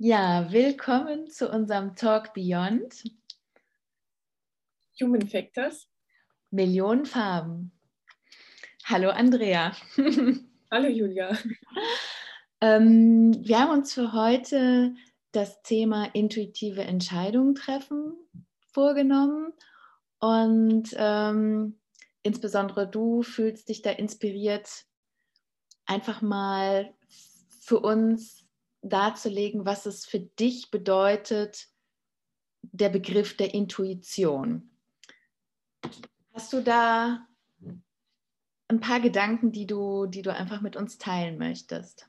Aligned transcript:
Ja, 0.00 0.46
willkommen 0.52 1.28
zu 1.28 1.50
unserem 1.50 1.96
Talk 1.96 2.32
Beyond. 2.32 3.02
Human 5.00 5.26
Factors. 5.26 5.88
Millionen 6.52 7.04
Farben. 7.04 7.72
Hallo 8.84 9.10
Andrea. 9.10 9.72
Hallo 10.70 10.86
Julia. 10.86 11.36
ähm, 12.60 13.44
wir 13.44 13.58
haben 13.58 13.72
uns 13.72 13.92
für 13.92 14.12
heute 14.12 14.94
das 15.32 15.62
Thema 15.62 16.04
intuitive 16.14 16.84
Entscheidungen 16.84 17.56
treffen 17.56 18.14
vorgenommen 18.72 19.52
und 20.20 20.94
ähm, 20.96 21.80
insbesondere 22.22 22.88
du 22.88 23.24
fühlst 23.24 23.68
dich 23.68 23.82
da 23.82 23.90
inspiriert, 23.90 24.84
einfach 25.86 26.22
mal 26.22 26.94
für 27.62 27.80
uns 27.80 28.47
darzulegen, 28.88 29.64
was 29.64 29.86
es 29.86 30.06
für 30.06 30.20
dich 30.20 30.70
bedeutet, 30.70 31.68
der 32.62 32.88
Begriff 32.88 33.36
der 33.36 33.54
Intuition. 33.54 34.70
Hast 36.32 36.52
du 36.52 36.62
da 36.62 37.26
ein 38.68 38.80
paar 38.80 39.00
Gedanken, 39.00 39.52
die 39.52 39.66
du, 39.66 40.06
die 40.06 40.22
du 40.22 40.32
einfach 40.32 40.60
mit 40.60 40.76
uns 40.76 40.98
teilen 40.98 41.38
möchtest? 41.38 42.08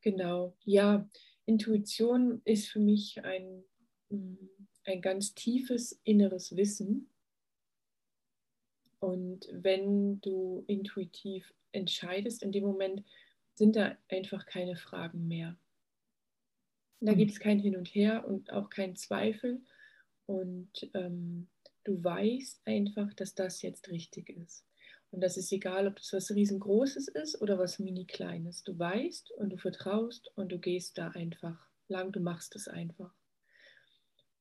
Genau, 0.00 0.54
ja, 0.64 1.08
Intuition 1.46 2.40
ist 2.44 2.68
für 2.68 2.78
mich 2.78 3.24
ein, 3.24 3.64
mm, 4.10 4.36
ein 4.84 5.00
ganz 5.00 5.34
tiefes 5.34 6.00
inneres 6.04 6.56
Wissen. 6.56 7.10
Und 9.00 9.48
wenn 9.52 10.20
du 10.20 10.64
intuitiv 10.66 11.52
entscheidest, 11.72 12.42
in 12.42 12.52
dem 12.52 12.64
Moment 12.64 13.02
sind 13.54 13.76
da 13.76 13.96
einfach 14.08 14.46
keine 14.46 14.76
Fragen 14.76 15.26
mehr. 15.28 15.56
Da 17.00 17.12
mhm. 17.12 17.18
gibt 17.18 17.32
es 17.32 17.40
kein 17.40 17.58
Hin 17.58 17.76
und 17.76 17.88
Her 17.88 18.26
und 18.26 18.52
auch 18.52 18.70
kein 18.70 18.96
Zweifel. 18.96 19.62
Und 20.26 20.70
ähm, 20.94 21.48
du 21.84 22.02
weißt 22.02 22.62
einfach, 22.66 23.12
dass 23.14 23.34
das 23.34 23.62
jetzt 23.62 23.90
richtig 23.90 24.30
ist. 24.30 24.66
Und 25.10 25.20
das 25.20 25.36
ist 25.36 25.52
egal, 25.52 25.86
ob 25.86 25.96
das 25.96 26.12
was 26.12 26.30
riesengroßes 26.32 27.08
ist 27.08 27.40
oder 27.40 27.58
was 27.58 27.78
mini 27.78 28.04
kleines. 28.04 28.64
Du 28.64 28.76
weißt 28.76 29.30
und 29.32 29.50
du 29.50 29.56
vertraust 29.58 30.32
und 30.34 30.50
du 30.50 30.58
gehst 30.58 30.98
da 30.98 31.10
einfach 31.10 31.56
lang, 31.88 32.10
du 32.10 32.20
machst 32.20 32.56
es 32.56 32.66
einfach. 32.66 33.14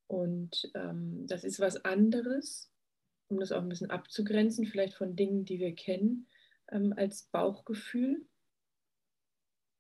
Und 0.08 0.72
ähm, 0.74 1.28
das 1.28 1.44
ist 1.44 1.60
was 1.60 1.86
anderes, 1.86 2.72
um 3.28 3.40
das 3.40 3.52
auch 3.52 3.62
ein 3.62 3.70
bisschen 3.70 3.92
abzugrenzen, 3.92 4.66
vielleicht 4.66 4.96
von 4.96 5.16
Dingen, 5.16 5.46
die 5.46 5.60
wir 5.60 5.76
kennen, 5.76 6.28
ähm, 6.72 6.94
als 6.98 7.24
Bauchgefühl. 7.32 8.26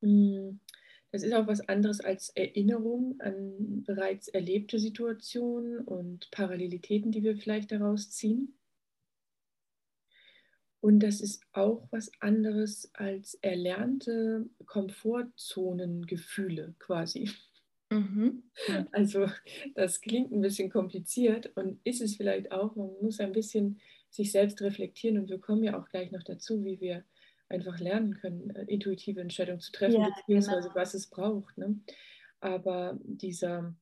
Hm, 0.03 0.59
das 1.11 1.23
ist 1.23 1.33
auch 1.33 1.47
was 1.47 1.67
anderes 1.69 2.01
als 2.01 2.29
Erinnerung 2.29 3.19
an 3.19 3.83
bereits 3.85 4.27
erlebte 4.27 4.79
Situationen 4.79 5.79
und 5.79 6.29
Parallelitäten, 6.31 7.11
die 7.11 7.23
wir 7.23 7.37
vielleicht 7.37 7.71
daraus 7.71 8.11
ziehen. 8.11 8.57
Und 10.81 10.99
das 10.99 11.21
ist 11.21 11.41
auch 11.53 11.87
was 11.91 12.11
anderes 12.19 12.91
als 12.93 13.35
erlernte 13.35 14.49
Komfortzonengefühle 14.65 16.75
quasi. 16.79 17.29
Mhm. 17.89 18.43
Also 18.91 19.27
das 19.75 20.01
klingt 20.01 20.33
ein 20.33 20.41
bisschen 20.41 20.69
kompliziert 20.69 21.55
und 21.55 21.79
ist 21.85 22.01
es 22.01 22.17
vielleicht 22.17 22.51
auch. 22.51 22.75
Man 22.75 22.89
muss 23.01 23.21
ein 23.21 23.31
bisschen 23.31 23.79
sich 24.09 24.31
selbst 24.31 24.61
reflektieren 24.61 25.19
und 25.19 25.29
wir 25.29 25.39
kommen 25.39 25.63
ja 25.63 25.79
auch 25.79 25.87
gleich 25.87 26.11
noch 26.11 26.23
dazu, 26.23 26.65
wie 26.65 26.81
wir 26.81 27.05
einfach 27.53 27.79
lernen 27.79 28.15
können, 28.15 28.49
äh, 28.49 28.65
intuitive 28.65 29.21
Entscheidungen 29.21 29.61
zu 29.61 29.71
treffen, 29.71 30.01
ja, 30.01 30.09
beziehungsweise 30.09 30.69
genau. 30.69 30.75
was 30.75 30.93
es 30.93 31.07
braucht. 31.07 31.57
Ne? 31.57 31.79
Aber 32.41 32.99
dieser, 33.03 33.75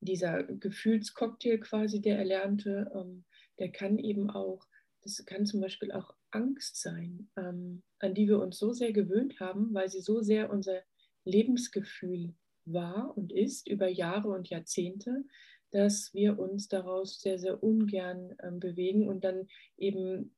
dieser 0.00 0.44
Gefühlscocktail 0.44 1.58
quasi, 1.58 2.00
der 2.00 2.18
erlernte, 2.18 2.90
ähm, 2.94 3.24
der 3.58 3.72
kann 3.72 3.98
eben 3.98 4.30
auch, 4.30 4.66
das 5.02 5.24
kann 5.26 5.46
zum 5.46 5.60
Beispiel 5.60 5.90
auch 5.90 6.14
Angst 6.30 6.80
sein, 6.80 7.30
ähm, 7.36 7.82
an 7.98 8.14
die 8.14 8.28
wir 8.28 8.38
uns 8.38 8.58
so 8.58 8.72
sehr 8.72 8.92
gewöhnt 8.92 9.40
haben, 9.40 9.72
weil 9.74 9.88
sie 9.88 10.00
so 10.00 10.20
sehr 10.20 10.50
unser 10.50 10.82
Lebensgefühl 11.24 12.34
war 12.64 13.16
und 13.16 13.32
ist 13.32 13.66
über 13.66 13.88
Jahre 13.88 14.28
und 14.28 14.50
Jahrzehnte, 14.50 15.24
dass 15.70 16.12
wir 16.14 16.38
uns 16.38 16.68
daraus 16.68 17.20
sehr, 17.20 17.38
sehr 17.38 17.62
ungern 17.62 18.34
ähm, 18.42 18.60
bewegen 18.60 19.08
und 19.08 19.24
dann 19.24 19.48
eben 19.76 20.34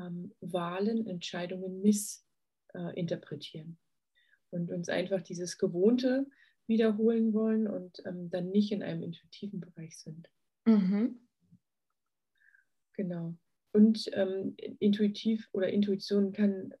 ähm, 0.00 0.34
Wahlen, 0.40 1.06
Entscheidungen 1.06 1.82
missinterpretieren 1.82 3.78
äh, 4.52 4.56
und 4.56 4.70
uns 4.70 4.88
einfach 4.88 5.22
dieses 5.22 5.58
Gewohnte 5.58 6.26
wiederholen 6.66 7.34
wollen 7.34 7.66
und 7.66 8.02
ähm, 8.06 8.30
dann 8.30 8.50
nicht 8.50 8.72
in 8.72 8.82
einem 8.82 9.02
intuitiven 9.02 9.60
Bereich 9.60 9.98
sind. 9.98 10.28
Mhm. 10.64 11.20
Genau. 12.94 13.36
Und 13.72 14.08
ähm, 14.14 14.54
intuitiv 14.78 15.48
oder 15.52 15.68
Intuition 15.68 16.32
kann 16.32 16.74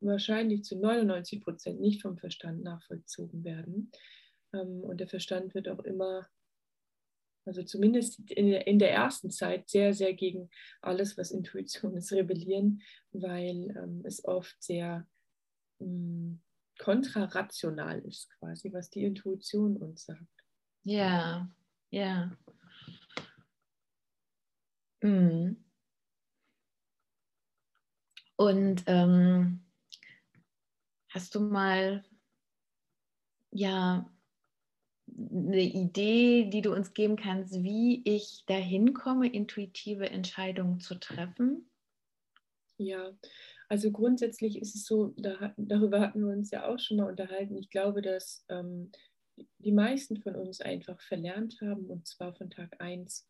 wahrscheinlich 0.00 0.64
zu 0.64 0.78
99 0.78 1.42
Prozent 1.42 1.80
nicht 1.80 2.02
vom 2.02 2.18
Verstand 2.18 2.62
nachvollzogen 2.62 3.44
werden. 3.44 3.90
Ähm, 4.52 4.82
und 4.82 5.00
der 5.00 5.08
Verstand 5.08 5.54
wird 5.54 5.68
auch 5.68 5.80
immer 5.80 6.28
also 7.46 7.62
zumindest 7.62 8.30
in 8.30 8.50
der, 8.50 8.66
in 8.66 8.78
der 8.78 8.92
ersten 8.92 9.30
Zeit 9.30 9.68
sehr, 9.68 9.94
sehr 9.94 10.14
gegen 10.14 10.50
alles, 10.82 11.16
was 11.16 11.30
Intuition 11.30 11.96
ist, 11.96 12.12
rebellieren, 12.12 12.82
weil 13.12 13.70
ähm, 13.76 14.02
es 14.04 14.24
oft 14.24 14.56
sehr 14.62 15.06
ähm, 15.80 16.42
kontrarational 16.78 18.00
ist, 18.00 18.30
quasi, 18.38 18.72
was 18.72 18.90
die 18.90 19.04
Intuition 19.04 19.76
uns 19.76 20.04
sagt. 20.04 20.44
Ja, 20.82 21.48
ja. 21.90 22.36
Mhm. 25.02 25.64
Und 28.36 28.84
ähm, 28.86 29.64
hast 31.08 31.34
du 31.34 31.40
mal 31.40 32.04
ja 33.50 34.10
eine 35.18 35.62
Idee, 35.62 36.50
die 36.50 36.62
du 36.62 36.72
uns 36.72 36.92
geben 36.92 37.16
kannst, 37.16 37.62
wie 37.62 38.02
ich 38.04 38.44
dahin 38.46 38.92
komme, 38.92 39.28
intuitive 39.28 40.10
Entscheidungen 40.10 40.80
zu 40.80 40.96
treffen? 40.96 41.70
Ja, 42.78 43.16
also 43.68 43.90
grundsätzlich 43.90 44.60
ist 44.60 44.74
es 44.74 44.84
so, 44.84 45.14
da, 45.16 45.54
darüber 45.56 46.00
hatten 46.00 46.20
wir 46.20 46.32
uns 46.32 46.50
ja 46.50 46.66
auch 46.68 46.78
schon 46.78 46.98
mal 46.98 47.08
unterhalten. 47.08 47.56
Ich 47.56 47.70
glaube, 47.70 48.02
dass 48.02 48.44
ähm, 48.48 48.92
die 49.58 49.72
meisten 49.72 50.20
von 50.20 50.36
uns 50.36 50.60
einfach 50.60 51.00
verlernt 51.00 51.58
haben, 51.62 51.86
und 51.86 52.06
zwar 52.06 52.34
von 52.34 52.50
Tag 52.50 52.80
1 52.80 53.26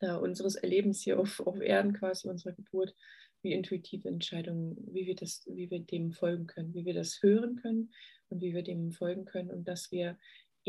äh, 0.00 0.12
unseres 0.12 0.56
Erlebens 0.56 1.02
hier 1.02 1.18
auf, 1.18 1.40
auf 1.40 1.60
Erden, 1.60 1.92
quasi 1.92 2.28
unserer 2.28 2.52
Geburt, 2.52 2.94
wie 3.42 3.52
intuitive 3.52 4.08
Entscheidungen, 4.08 4.76
wie 4.92 5.06
wir, 5.06 5.14
das, 5.14 5.42
wie 5.46 5.70
wir 5.70 5.80
dem 5.80 6.12
folgen 6.12 6.46
können, 6.46 6.74
wie 6.74 6.84
wir 6.84 6.94
das 6.94 7.22
hören 7.22 7.56
können 7.56 7.92
und 8.28 8.42
wie 8.42 8.54
wir 8.54 8.62
dem 8.62 8.92
folgen 8.92 9.24
können 9.24 9.50
und 9.50 9.66
dass 9.66 9.90
wir 9.92 10.18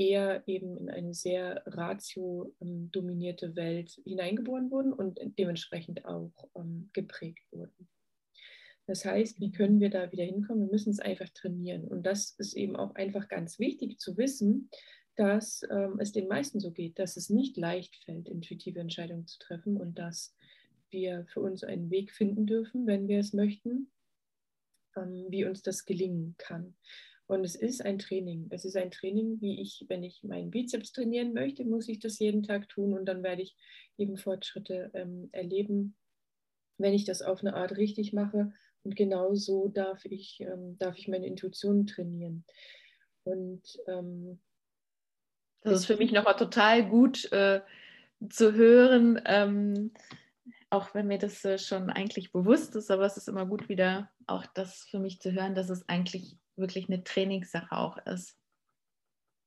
eher 0.01 0.44
eben 0.47 0.78
in 0.78 0.89
eine 0.89 1.13
sehr 1.13 1.62
ratio-dominierte 1.67 3.56
Welt 3.56 4.01
hineingeboren 4.03 4.72
wurden 4.72 4.94
und 4.94 5.19
dementsprechend 5.38 6.06
auch 6.06 6.31
ähm, 6.56 6.89
geprägt 6.94 7.45
wurden. 7.51 7.88
Das 8.88 9.06
heißt, 9.06 9.39
wie 9.39 9.51
können 9.51 9.79
wir 9.79 9.91
da 9.91 10.12
wieder 10.12 10.23
hinkommen? 10.23 10.66
Wir 10.66 10.72
müssen 10.72 10.89
es 10.89 11.00
einfach 11.00 11.29
trainieren. 11.29 11.88
Und 11.88 12.03
das 12.03 12.31
ist 12.39 12.53
eben 12.56 12.75
auch 12.75 12.95
einfach 12.95 13.28
ganz 13.28 13.59
wichtig 13.59 14.00
zu 14.00 14.17
wissen, 14.17 14.69
dass 15.16 15.62
ähm, 15.69 16.00
es 16.00 16.12
den 16.12 16.28
meisten 16.28 16.59
so 16.59 16.72
geht, 16.72 16.97
dass 16.97 17.16
es 17.16 17.29
nicht 17.29 17.56
leicht 17.57 17.95
fällt, 18.03 18.28
intuitive 18.28 18.79
Entscheidungen 18.79 19.28
zu 19.28 19.38
treffen 19.38 19.78
und 19.78 20.00
dass 20.00 20.35
wir 20.89 21.25
für 21.28 21.41
uns 21.41 21.63
einen 21.63 21.91
Weg 21.91 22.12
finden 22.12 22.47
dürfen, 22.47 22.88
wenn 22.88 23.07
wir 23.07 23.19
es 23.19 23.33
möchten, 23.33 23.92
ähm, 24.97 25.27
wie 25.30 25.45
uns 25.45 25.62
das 25.62 25.86
gelingen 25.86 26.33
kann. 26.39 26.74
Und 27.31 27.45
es 27.45 27.56
ist 27.56 27.86
ein 27.86 27.98
Training. 27.98 28.48
Es 28.50 28.66
ist 28.66 28.75
ein 28.75 28.92
Training, 28.92 29.39
wie 29.39 29.62
ich, 29.62 29.86
wenn 29.88 30.04
ich 30.04 30.22
meinen 30.22 30.51
Bizeps 30.51 30.92
trainieren 30.92 31.31
möchte, 31.31 31.63
muss 31.63 31.88
ich 31.88 32.00
das 32.00 32.19
jeden 32.19 32.44
Tag 32.44 32.68
tun 32.68 32.94
und 32.94 33.06
dann 33.06 33.24
werde 33.24 33.42
ich 33.42 33.56
eben 33.98 34.18
Fortschritte 34.18 34.92
ähm, 34.94 35.30
erleben, 35.31 35.95
wenn 36.78 36.94
ich 36.94 37.06
das 37.06 37.22
auf 37.22 37.39
eine 37.39 37.54
Art 37.54 37.78
richtig 37.78 38.12
mache. 38.12 38.51
Und 38.83 38.98
genau 38.98 39.33
so 39.33 39.69
darf 39.69 40.04
ich, 40.04 40.42
ähm, 40.42 40.78
darf 40.78 40.98
ich 40.98 41.07
meine 41.07 41.25
Intuition 41.25 41.88
trainieren. 41.88 42.44
Und 43.24 43.63
ähm, 43.88 44.42
das 45.62 45.80
ist 45.80 45.86
für 45.86 45.95
mich 45.95 46.12
nochmal 46.12 46.36
total 46.36 46.86
gut 46.86 47.31
äh, 47.31 47.62
zu 48.28 48.56
hören, 48.56 49.22
ähm, 49.25 49.94
auch 50.69 50.94
wenn 50.94 51.07
mir 51.07 51.18
das 51.18 51.45
äh, 51.45 51.57
schon 51.57 51.92
eigentlich 51.92 52.33
bewusst 52.33 52.75
ist, 52.75 52.92
aber 52.92 53.06
es 53.06 53.16
ist 53.16 53.30
immer 53.30 53.45
gut 53.45 53.69
wieder 53.69 54.12
auch 54.28 54.45
das 54.48 54.83
für 54.89 55.00
mich 55.00 55.22
zu 55.22 55.31
hören, 55.31 55.56
dass 55.56 55.69
es 55.69 55.88
eigentlich 55.88 56.41
wirklich 56.62 56.88
eine 56.88 57.04
Trainingssache 57.04 57.75
auch 57.75 57.98
ist. 58.06 58.38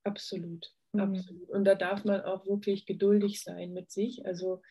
Absolut, 0.03 0.71
mhm. 0.91 0.99
absolut. 0.99 1.49
Und 1.49 1.65
da 1.65 1.73
darf 1.73 2.05
man 2.05 2.21
auch 2.21 2.45
wirklich 2.45 2.85
geduldig 2.85 3.41
sein 3.41 3.73
mit 3.73 3.89
sich. 3.89 4.25
Also 4.27 4.61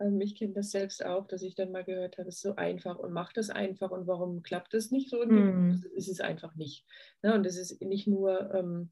Ähm, 0.00 0.20
ich 0.20 0.34
kenne 0.36 0.54
das 0.54 0.70
selbst 0.70 1.04
auch, 1.04 1.26
dass 1.26 1.42
ich 1.42 1.54
dann 1.54 1.72
mal 1.72 1.84
gehört 1.84 2.18
habe, 2.18 2.28
es 2.28 2.36
ist 2.36 2.42
so 2.42 2.56
einfach 2.56 2.98
und 2.98 3.12
macht 3.12 3.36
das 3.36 3.50
einfach 3.50 3.90
und 3.90 4.06
warum 4.06 4.42
klappt 4.42 4.74
das 4.74 4.90
nicht 4.90 5.10
so? 5.10 5.24
Mm. 5.24 5.84
es 5.96 6.08
ist 6.08 6.20
einfach 6.20 6.54
nicht. 6.54 6.84
Ne? 7.22 7.34
Und 7.34 7.46
es 7.46 7.56
ist 7.56 7.80
nicht 7.82 8.06
nur, 8.06 8.54
ähm, 8.54 8.90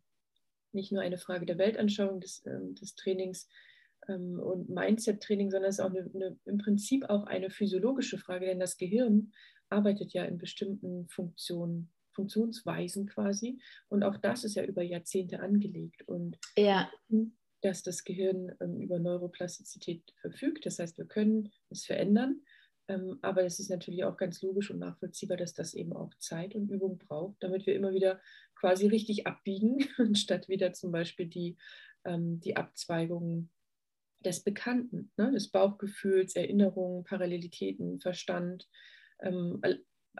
nicht 0.73 0.93
nur 0.93 1.03
eine 1.03 1.19
Frage 1.19 1.47
der 1.47 1.59
Weltanschauung 1.59 2.21
des, 2.21 2.45
ähm, 2.47 2.75
des 2.75 2.95
Trainings 2.95 3.49
ähm, 4.09 4.41
und 4.41 4.69
Mindset-Training, 4.69 5.51
sondern 5.51 5.71
es 5.71 5.79
ist 5.79 5.85
auch 5.85 5.91
eine, 5.91 6.11
eine, 6.15 6.39
im 6.45 6.59
Prinzip 6.59 7.09
auch 7.09 7.25
eine 7.25 7.51
physiologische 7.51 8.19
Frage, 8.19 8.47
denn 8.47 8.61
das 8.61 8.77
Gehirn 8.77 9.33
arbeitet 9.69 10.13
ja 10.13 10.25
in 10.25 10.39
bestimmten 10.39 11.09
Funktionen. 11.09 11.93
Funktionsweisen 12.17 13.07
quasi. 13.07 13.61
Und 13.89 14.03
auch 14.03 14.17
das 14.17 14.43
ist 14.43 14.57
ja 14.57 14.65
über 14.65 14.83
Jahrzehnte 14.83 15.41
angelegt. 15.41 16.03
Und 16.09 16.39
ja 16.59 16.91
dass 17.63 17.83
das 17.83 18.05
Gehirn 18.05 18.53
ähm, 18.61 18.81
über 18.81 18.99
Neuroplastizität 18.99 20.15
verfügt. 20.21 20.67
Das 20.67 20.79
heißt, 20.79 20.99
wir 20.99 21.07
können 21.07 21.53
es 21.71 21.85
verändern. 21.85 22.43
Ähm, 22.89 23.19
aber 23.23 23.45
es 23.45 23.59
ist 23.59 23.71
natürlich 23.71 24.05
auch 24.05 24.17
ganz 24.17 24.43
logisch 24.43 24.71
und 24.71 24.79
nachvollziehbar, 24.79 25.37
dass 25.37 25.55
das 25.55 25.75
eben 25.75 25.93
auch 25.93 26.15
Zeit 26.19 26.55
und 26.55 26.71
Übung 26.71 26.99
braucht, 26.99 27.43
damit 27.43 27.67
wir 27.67 27.75
immer 27.75 27.93
wieder 27.93 28.21
quasi 28.55 28.87
richtig 28.87 29.27
abbiegen, 29.27 29.79
anstatt 29.99 30.49
wieder 30.49 30.73
zum 30.73 30.93
Beispiel 30.93 31.27
die, 31.27 31.57
ähm, 32.05 32.41
die 32.41 32.57
Abzweigungen 32.57 33.51
des 34.21 34.41
Bekannten, 34.41 35.11
ne? 35.17 35.33
des 35.33 35.51
Bauchgefühls, 35.51 36.37
Erinnerungen, 36.37 37.05
Parallelitäten, 37.05 38.01
Verstand, 38.01 38.69
ähm, 39.21 39.61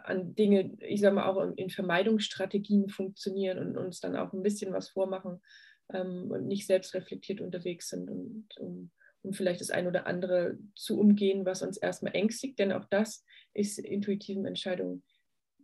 an 0.03 0.35
Dinge, 0.35 0.77
ich 0.81 1.01
sage 1.01 1.15
mal, 1.15 1.27
auch 1.27 1.53
in 1.55 1.69
Vermeidungsstrategien 1.69 2.89
funktionieren 2.89 3.59
und 3.59 3.77
uns 3.77 3.99
dann 3.99 4.15
auch 4.15 4.33
ein 4.33 4.43
bisschen 4.43 4.73
was 4.73 4.89
vormachen, 4.89 5.41
ähm, 5.93 6.31
und 6.31 6.47
nicht 6.47 6.67
selbst 6.67 6.93
reflektiert 6.93 7.41
unterwegs 7.41 7.89
sind 7.89 8.09
und 8.09 8.47
um, 8.59 8.91
um 9.21 9.33
vielleicht 9.33 9.61
das 9.61 9.69
eine 9.69 9.87
oder 9.87 10.07
andere 10.07 10.57
zu 10.75 10.99
umgehen, 10.99 11.45
was 11.45 11.61
uns 11.61 11.77
erstmal 11.77 12.15
ängstigt. 12.15 12.59
Denn 12.59 12.71
auch 12.71 12.85
das 12.85 13.25
ist 13.53 13.79
intuitiven 13.79 14.45
Entscheidungen 14.45 15.03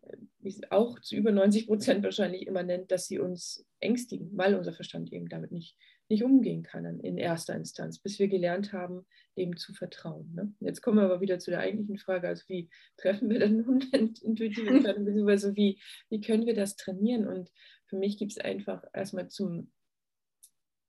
äh, 0.02 0.52
auch 0.70 1.00
zu 1.00 1.16
über 1.16 1.32
90 1.32 1.68
Prozent 1.68 2.04
wahrscheinlich 2.04 2.48
immer 2.48 2.64
nennt, 2.64 2.92
dass 2.92 3.08
sie 3.08 3.20
uns 3.20 3.66
ängstigen, 3.80 4.30
weil 4.34 4.56
unser 4.56 4.74
Verstand 4.74 5.12
eben 5.12 5.30
damit 5.30 5.52
nicht, 5.52 5.78
nicht 6.10 6.24
umgehen 6.24 6.64
kann 6.64 7.00
in 7.00 7.18
erster 7.18 7.56
Instanz, 7.56 8.00
bis 8.00 8.20
wir 8.20 8.28
gelernt 8.28 8.74
haben, 8.74 9.06
dem 9.38 9.58
zu 9.58 9.74
vertrauen. 9.74 10.34
Ne? 10.34 10.54
Jetzt 10.60 10.82
kommen 10.82 10.98
wir 10.98 11.06
aber 11.06 11.22
wieder 11.22 11.40
zu 11.40 11.52
der 11.52 11.62
eigentlichen 11.62 11.98
Frage, 11.98 12.28
also 12.28 12.44
wie 12.48 12.70
treffen 12.98 13.30
wir 13.30 13.40
denn 13.40 13.62
nun 13.62 13.82
intuitive 14.22 14.70
Entscheidungen, 14.70 15.06
beziehungsweise 15.06 15.56
wie, 15.56 15.80
wie 16.10 16.22
können 16.22 16.46
wir 16.46 16.54
das 16.54 16.76
trainieren? 16.76 17.28
Und 17.28 17.52
für 17.86 17.98
mich 17.98 18.18
gibt 18.18 18.32
es 18.34 18.38
einfach 18.38 18.84
erstmal 18.94 19.30
zum 19.30 19.72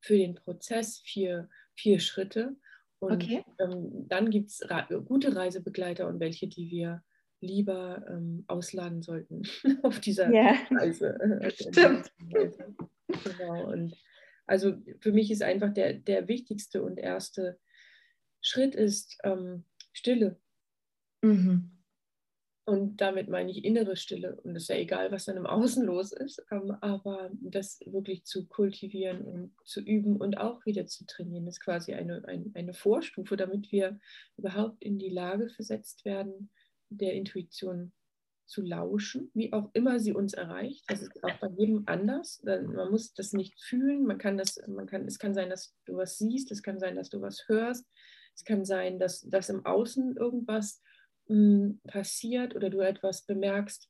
für 0.00 0.18
den 0.18 0.34
Prozess 0.34 0.98
vier, 0.98 1.48
vier 1.74 1.98
Schritte. 1.98 2.56
Und 2.98 3.24
okay. 3.24 3.44
ähm, 3.58 4.06
dann 4.08 4.30
gibt 4.30 4.50
es 4.50 4.60
gute 5.06 5.34
Reisebegleiter 5.34 6.06
und 6.06 6.20
welche, 6.20 6.46
die 6.46 6.70
wir 6.70 7.02
lieber 7.40 8.04
ähm, 8.08 8.44
ausladen 8.46 9.02
sollten 9.02 9.42
auf 9.82 10.00
dieser 10.00 10.30
yeah. 10.30 10.56
Reise. 10.70 11.18
Stimmt. 11.54 12.12
Genau. 12.28 13.70
Und 13.70 13.94
also 14.46 14.74
für 15.00 15.12
mich 15.12 15.30
ist 15.30 15.42
einfach 15.42 15.72
der, 15.72 15.94
der 15.94 16.28
wichtigste 16.28 16.82
und 16.82 16.98
erste 16.98 17.58
Schritt 18.40 18.74
ist 18.74 19.18
ähm, 19.24 19.64
Stille. 19.92 20.40
Mhm. 21.22 21.70
Und 22.66 22.96
damit 23.02 23.28
meine 23.28 23.50
ich 23.50 23.62
innere 23.62 23.94
Stille. 23.94 24.40
Und 24.40 24.56
es 24.56 24.64
ist 24.64 24.68
ja 24.68 24.76
egal, 24.76 25.12
was 25.12 25.26
dann 25.26 25.36
im 25.36 25.46
Außen 25.46 25.84
los 25.84 26.12
ist, 26.12 26.42
ähm, 26.50 26.70
aber 26.80 27.30
das 27.40 27.80
wirklich 27.84 28.24
zu 28.24 28.46
kultivieren 28.46 29.22
und 29.22 29.54
zu 29.64 29.80
üben 29.80 30.16
und 30.16 30.38
auch 30.38 30.64
wieder 30.64 30.86
zu 30.86 31.04
trainieren, 31.04 31.46
ist 31.46 31.60
quasi 31.60 31.92
eine, 31.92 32.24
eine, 32.26 32.50
eine 32.54 32.72
Vorstufe, 32.72 33.36
damit 33.36 33.70
wir 33.70 33.98
überhaupt 34.38 34.82
in 34.82 34.98
die 34.98 35.10
Lage 35.10 35.50
versetzt 35.50 36.06
werden, 36.06 36.50
der 36.88 37.12
Intuition 37.14 37.92
zu 38.46 38.62
lauschen, 38.62 39.30
wie 39.34 39.52
auch 39.52 39.70
immer 39.72 39.98
sie 39.98 40.12
uns 40.12 40.34
erreicht. 40.34 40.84
Das 40.88 41.02
ist 41.02 41.22
auch 41.24 41.38
bei 41.40 41.48
jedem 41.56 41.84
anders. 41.86 42.42
Man 42.44 42.90
muss 42.90 43.14
das 43.14 43.32
nicht 43.32 43.60
fühlen. 43.60 44.06
Man 44.06 44.18
kann 44.18 44.36
das, 44.36 44.60
man 44.66 44.86
kann, 44.86 45.06
es 45.06 45.18
kann 45.18 45.34
sein, 45.34 45.50
dass 45.50 45.74
du 45.86 45.96
was 45.96 46.18
siehst, 46.18 46.50
es 46.52 46.62
kann 46.62 46.78
sein, 46.78 46.96
dass 46.96 47.10
du 47.10 47.20
was 47.20 47.48
hörst, 47.48 47.86
es 48.34 48.44
kann 48.44 48.64
sein, 48.64 48.98
dass, 48.98 49.20
dass 49.22 49.48
im 49.48 49.64
Außen 49.64 50.16
irgendwas 50.16 50.82
passiert 51.86 52.54
oder 52.54 52.68
du 52.68 52.80
etwas 52.80 53.24
bemerkst, 53.24 53.88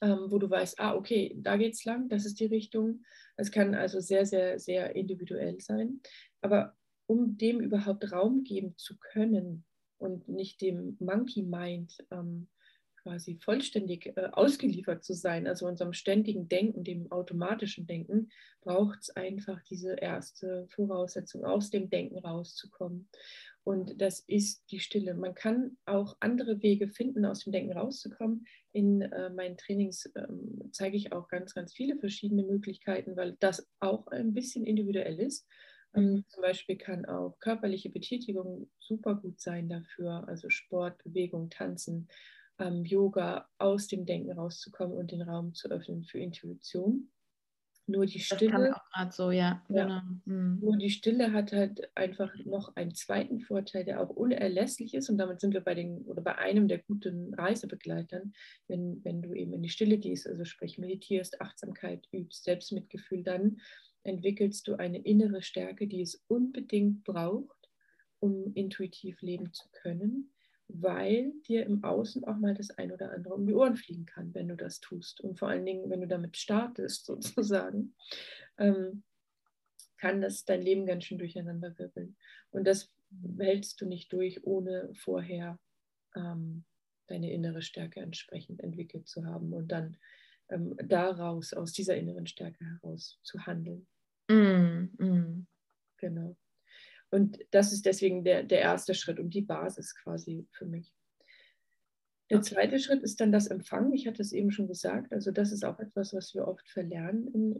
ähm, 0.00 0.26
wo 0.30 0.38
du 0.38 0.50
weißt, 0.50 0.80
ah, 0.80 0.94
okay, 0.94 1.36
da 1.38 1.56
geht 1.56 1.74
es 1.74 1.84
lang, 1.84 2.08
das 2.08 2.24
ist 2.24 2.40
die 2.40 2.46
Richtung. 2.46 3.04
Es 3.36 3.50
kann 3.50 3.74
also 3.74 4.00
sehr, 4.00 4.26
sehr, 4.26 4.58
sehr 4.58 4.96
individuell 4.96 5.60
sein. 5.60 6.00
Aber 6.40 6.76
um 7.06 7.36
dem 7.36 7.60
überhaupt 7.60 8.12
Raum 8.12 8.44
geben 8.44 8.76
zu 8.76 8.96
können 8.98 9.64
und 9.98 10.28
nicht 10.28 10.60
dem 10.60 10.96
Monkey 11.00 11.42
Mind 11.42 11.96
ähm, 12.10 12.48
quasi 13.08 13.38
vollständig 13.40 14.06
äh, 14.16 14.28
ausgeliefert 14.32 15.02
zu 15.02 15.14
sein, 15.14 15.46
also 15.46 15.66
unserem 15.66 15.94
ständigen 15.94 16.48
Denken, 16.48 16.84
dem 16.84 17.10
automatischen 17.10 17.86
Denken, 17.86 18.30
braucht 18.60 19.00
es 19.00 19.10
einfach 19.10 19.62
diese 19.62 19.94
erste 19.94 20.66
Voraussetzung, 20.68 21.44
aus 21.44 21.70
dem 21.70 21.88
Denken 21.88 22.18
rauszukommen. 22.18 23.08
Und 23.64 24.00
das 24.00 24.20
ist 24.20 24.70
die 24.70 24.80
Stille. 24.80 25.14
Man 25.14 25.34
kann 25.34 25.76
auch 25.86 26.16
andere 26.20 26.62
Wege 26.62 26.88
finden, 26.88 27.24
aus 27.24 27.44
dem 27.44 27.52
Denken 27.52 27.72
rauszukommen. 27.72 28.46
In 28.72 29.02
äh, 29.02 29.30
meinen 29.30 29.56
Trainings 29.56 30.10
ähm, 30.14 30.68
zeige 30.72 30.96
ich 30.96 31.12
auch 31.12 31.28
ganz, 31.28 31.54
ganz 31.54 31.72
viele 31.72 31.96
verschiedene 31.96 32.42
Möglichkeiten, 32.42 33.16
weil 33.16 33.36
das 33.40 33.66
auch 33.80 34.06
ein 34.08 34.34
bisschen 34.34 34.66
individuell 34.66 35.18
ist. 35.18 35.46
Ähm, 35.94 36.04
mhm. 36.04 36.24
zum 36.28 36.42
Beispiel 36.42 36.76
kann 36.76 37.06
auch 37.06 37.38
körperliche 37.40 37.88
Betätigung 37.88 38.70
super 38.78 39.14
gut 39.14 39.40
sein 39.40 39.68
dafür, 39.68 40.28
also 40.28 40.50
Sport, 40.50 41.02
Bewegung, 41.02 41.48
Tanzen, 41.48 42.08
ähm, 42.58 42.84
Yoga, 42.84 43.48
aus 43.58 43.88
dem 43.88 44.06
Denken 44.06 44.32
rauszukommen 44.32 44.96
und 44.96 45.12
den 45.12 45.22
Raum 45.22 45.54
zu 45.54 45.68
öffnen 45.70 46.04
für 46.04 46.18
Intuition. 46.18 47.10
Nur 47.88 48.04
die 48.04 48.20
Stille. 48.20 48.74
so, 49.10 49.30
ja. 49.30 49.64
ja 49.70 49.84
genau. 49.84 50.00
mhm. 50.26 50.58
Nur 50.60 50.76
die 50.76 50.90
Stille 50.90 51.32
hat 51.32 51.52
halt 51.52 51.90
einfach 51.96 52.34
noch 52.44 52.76
einen 52.76 52.94
zweiten 52.94 53.40
Vorteil, 53.40 53.84
der 53.84 54.02
auch 54.02 54.10
unerlässlich 54.10 54.92
ist. 54.92 55.08
Und 55.08 55.16
damit 55.16 55.40
sind 55.40 55.54
wir 55.54 55.62
bei 55.62 55.74
den 55.74 56.02
oder 56.02 56.20
bei 56.20 56.36
einem 56.36 56.68
der 56.68 56.78
guten 56.78 57.32
Reisebegleitern, 57.32 58.34
wenn, 58.66 59.02
wenn 59.04 59.22
du 59.22 59.32
eben 59.32 59.54
in 59.54 59.62
die 59.62 59.70
Stille 59.70 59.96
gehst, 59.96 60.26
also 60.26 60.44
sprich 60.44 60.76
meditierst, 60.76 61.40
Achtsamkeit 61.40 62.06
übst, 62.12 62.44
Selbstmitgefühl, 62.44 63.22
dann 63.22 63.58
entwickelst 64.02 64.68
du 64.68 64.74
eine 64.74 64.98
innere 64.98 65.40
Stärke, 65.40 65.86
die 65.86 66.02
es 66.02 66.22
unbedingt 66.28 67.04
braucht, 67.04 67.70
um 68.20 68.52
intuitiv 68.52 69.22
leben 69.22 69.52
zu 69.54 69.66
können 69.72 70.30
weil 70.68 71.32
dir 71.46 71.64
im 71.64 71.82
Außen 71.82 72.24
auch 72.24 72.36
mal 72.36 72.54
das 72.54 72.70
ein 72.70 72.92
oder 72.92 73.12
andere 73.12 73.34
um 73.34 73.46
die 73.46 73.54
Ohren 73.54 73.76
fliegen 73.76 74.06
kann, 74.06 74.34
wenn 74.34 74.48
du 74.48 74.56
das 74.56 74.80
tust. 74.80 75.20
Und 75.20 75.38
vor 75.38 75.48
allen 75.48 75.64
Dingen, 75.64 75.88
wenn 75.90 76.00
du 76.00 76.06
damit 76.06 76.36
startest, 76.36 77.06
sozusagen, 77.06 77.94
ähm, 78.58 79.02
kann 79.96 80.20
das 80.20 80.44
dein 80.44 80.62
Leben 80.62 80.86
ganz 80.86 81.04
schön 81.04 81.18
durcheinander 81.18 81.76
wirbeln. 81.78 82.16
Und 82.50 82.64
das 82.66 82.92
hältst 83.38 83.80
du 83.80 83.86
nicht 83.86 84.12
durch, 84.12 84.44
ohne 84.44 84.90
vorher 84.94 85.58
ähm, 86.14 86.64
deine 87.08 87.32
innere 87.32 87.62
Stärke 87.62 88.00
entsprechend 88.00 88.62
entwickelt 88.62 89.08
zu 89.08 89.24
haben 89.24 89.52
und 89.52 89.68
dann 89.72 89.96
ähm, 90.50 90.76
daraus, 90.84 91.52
aus 91.52 91.72
dieser 91.72 91.96
inneren 91.96 92.26
Stärke 92.26 92.64
heraus 92.64 93.18
zu 93.22 93.46
handeln. 93.46 93.86
Mm, 94.30 94.90
mm. 94.98 95.46
Genau. 95.96 96.36
Und 97.10 97.38
das 97.50 97.72
ist 97.72 97.86
deswegen 97.86 98.24
der, 98.24 98.42
der 98.42 98.60
erste 98.60 98.94
Schritt 98.94 99.18
und 99.18 99.30
die 99.30 99.42
Basis 99.42 99.94
quasi 99.94 100.46
für 100.52 100.66
mich. 100.66 100.92
Der 102.30 102.42
zweite 102.42 102.78
Schritt 102.78 103.02
ist 103.02 103.20
dann 103.20 103.32
das 103.32 103.46
Empfangen. 103.46 103.94
Ich 103.94 104.06
hatte 104.06 104.20
es 104.20 104.32
eben 104.32 104.50
schon 104.50 104.68
gesagt. 104.68 105.12
Also 105.12 105.30
das 105.30 105.50
ist 105.50 105.64
auch 105.64 105.78
etwas, 105.78 106.12
was 106.12 106.34
wir 106.34 106.46
oft 106.46 106.68
verlernen 106.68 107.26
in, 107.32 107.56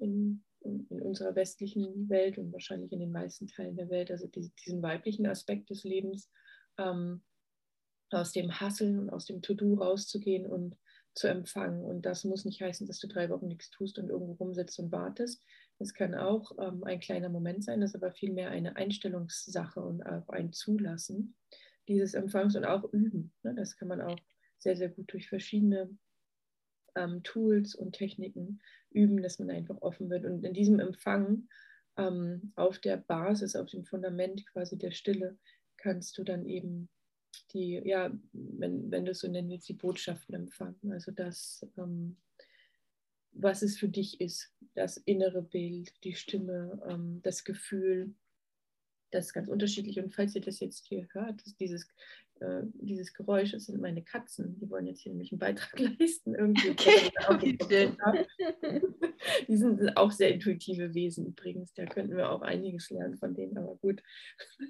in, 0.61 0.87
in 0.91 1.01
unserer 1.01 1.35
westlichen 1.35 2.09
Welt 2.11 2.37
und 2.37 2.53
wahrscheinlich 2.53 2.93
in 2.93 3.01
den 3.01 3.13
meisten 3.13 3.47
Teilen 3.47 3.77
der 3.77 3.89
Welt. 3.89 4.11
Also 4.11 4.27
die, 4.27 4.53
diesen 4.67 4.83
weiblichen 4.83 5.27
Aspekt 5.27 5.71
des 5.71 5.85
Lebens, 5.85 6.31
ähm, 6.77 7.23
aus 8.11 8.33
dem 8.33 8.61
Hasseln 8.61 8.99
und 8.99 9.11
aus 9.11 9.27
dem 9.27 9.43
To-Do 9.43 9.75
rauszugehen 9.75 10.47
und 10.47 10.77
zu 11.15 11.29
empfangen. 11.29 11.85
Und 11.85 12.03
das 12.03 12.25
muss 12.25 12.45
nicht 12.45 12.61
heißen, 12.61 12.87
dass 12.87 12.99
du 13.01 13.09
drei 13.09 13.29
Wochen 13.31 13.49
nichts 13.49 13.71
tust 13.71 13.99
und 13.99 14.09
irgendwo 14.09 14.33
rumsitzt 14.33 14.79
und 14.79 14.93
wartest, 14.93 15.43
es 15.79 15.95
kann 15.95 16.15
auch 16.15 16.53
ähm, 16.59 16.85
ein 16.85 17.01
kleiner 17.01 17.29
Moment 17.29 17.65
sein, 17.65 17.81
das 17.81 17.91
ist 17.91 18.03
aber 18.03 18.13
vielmehr 18.13 18.51
eine 18.51 18.77
Einstellungssache 18.77 19.81
und 19.81 20.03
auch 20.03 20.29
ein 20.29 20.53
Zulassen 20.53 21.35
dieses 21.87 22.15
Empfangs 22.15 22.57
und 22.57 22.65
auch 22.65 22.93
üben. 22.93 23.33
Ne? 23.43 23.55
Das 23.55 23.77
kann 23.77 23.89
man 23.89 24.01
auch 24.01 24.19
sehr, 24.59 24.77
sehr 24.77 24.89
gut 24.89 25.13
durch 25.13 25.29
verschiedene 25.29 25.97
ähm, 26.97 27.23
Tools 27.23 27.75
und 27.75 27.93
Techniken 27.93 28.61
üben, 28.91 29.23
dass 29.23 29.39
man 29.39 29.51
einfach 29.51 29.81
offen 29.81 30.11
wird. 30.11 30.25
Und 30.25 30.45
in 30.45 30.53
diesem 30.53 30.81
Empfang 30.81 31.49
ähm, 31.97 32.53
auf 32.57 32.79
der 32.79 32.97
Basis, 32.97 33.57
auf 33.57 33.71
dem 33.71 33.85
Fundament 33.85 34.47
quasi 34.47 34.77
der 34.77 34.91
Stille, 34.91 35.39
kannst 35.77 36.19
du 36.19 36.25
dann 36.25 36.45
eben 36.47 36.89
die, 37.53 37.81
ja, 37.85 38.11
wenn, 38.33 38.91
wenn 38.91 39.05
du 39.05 39.13
es 39.13 39.21
so 39.21 39.29
nennen 39.29 39.49
willst, 39.49 39.69
die 39.69 39.75
Botschaften 39.75 40.35
empfangen. 40.35 40.93
Also 40.93 41.13
das, 41.13 41.67
ähm, 41.77 42.17
was 43.33 43.63
es 43.63 43.79
für 43.79 43.89
dich 43.89 44.21
ist, 44.21 44.53
das 44.75 44.97
innere 44.97 45.43
Bild, 45.43 45.93
die 46.05 46.15
Stimme, 46.15 46.81
ähm, 46.89 47.21
das 47.23 47.45
Gefühl, 47.45 48.15
Das 49.11 49.27
ist 49.27 49.33
ganz 49.33 49.49
unterschiedlich. 49.49 49.99
Und 49.99 50.15
falls 50.15 50.35
ihr 50.35 50.43
das 50.43 50.61
jetzt 50.61 50.87
hier 50.87 51.09
hört, 51.13 51.43
dieses, 51.61 51.89
äh, 52.41 52.63
dieses 52.75 53.15
Geräusch, 53.15 53.53
das 53.53 53.65
sind 53.65 53.81
meine 53.81 54.03
Katzen. 54.03 54.59
Die 54.61 54.69
wollen 54.69 54.87
jetzt 54.87 55.01
hier 55.01 55.13
nämlich 55.13 55.33
einen 55.33 55.39
Beitrag 55.39 55.79
leisten. 56.01 56.35
Irgendwie. 56.35 56.71
Okay. 56.71 57.11
die 59.49 59.57
sind 59.57 59.97
auch 59.97 60.13
sehr 60.13 60.33
intuitive 60.35 60.95
Wesen 60.95 61.27
übrigens. 61.27 61.73
Da 61.73 61.87
könnten 61.87 62.17
wir 62.17 62.31
auch 62.31 62.43
einiges 62.43 62.91
lernen 62.91 63.17
von 63.17 63.35
denen. 63.35 63.57
Aber 63.57 63.77
gut, 63.77 64.03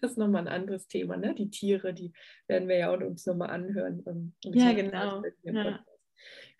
das 0.01 0.13
ist 0.13 0.19
nochmal 0.19 0.43
ein 0.43 0.55
anderes 0.55 0.87
Thema. 0.87 1.17
Ne? 1.17 1.35
Die 1.35 1.51
Tiere, 1.51 1.93
die 1.93 2.13
werden 2.47 2.69
wir 2.69 2.79
ja 2.79 2.95
auch 2.95 3.01
uns 3.01 3.27
nochmal 3.27 3.51
anhören. 3.51 4.01
Um, 4.05 4.35
ja, 4.45 4.73
genau. 4.73 5.23
Ja. 5.43 5.85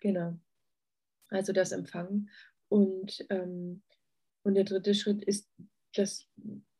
Genau. 0.01 0.39
Also 1.29 1.53
das 1.53 1.71
Empfangen. 1.71 2.29
Und, 2.67 3.25
ähm, 3.29 3.81
und 4.43 4.55
der 4.55 4.63
dritte 4.63 4.93
Schritt 4.93 5.23
ist 5.23 5.49
das 5.93 6.27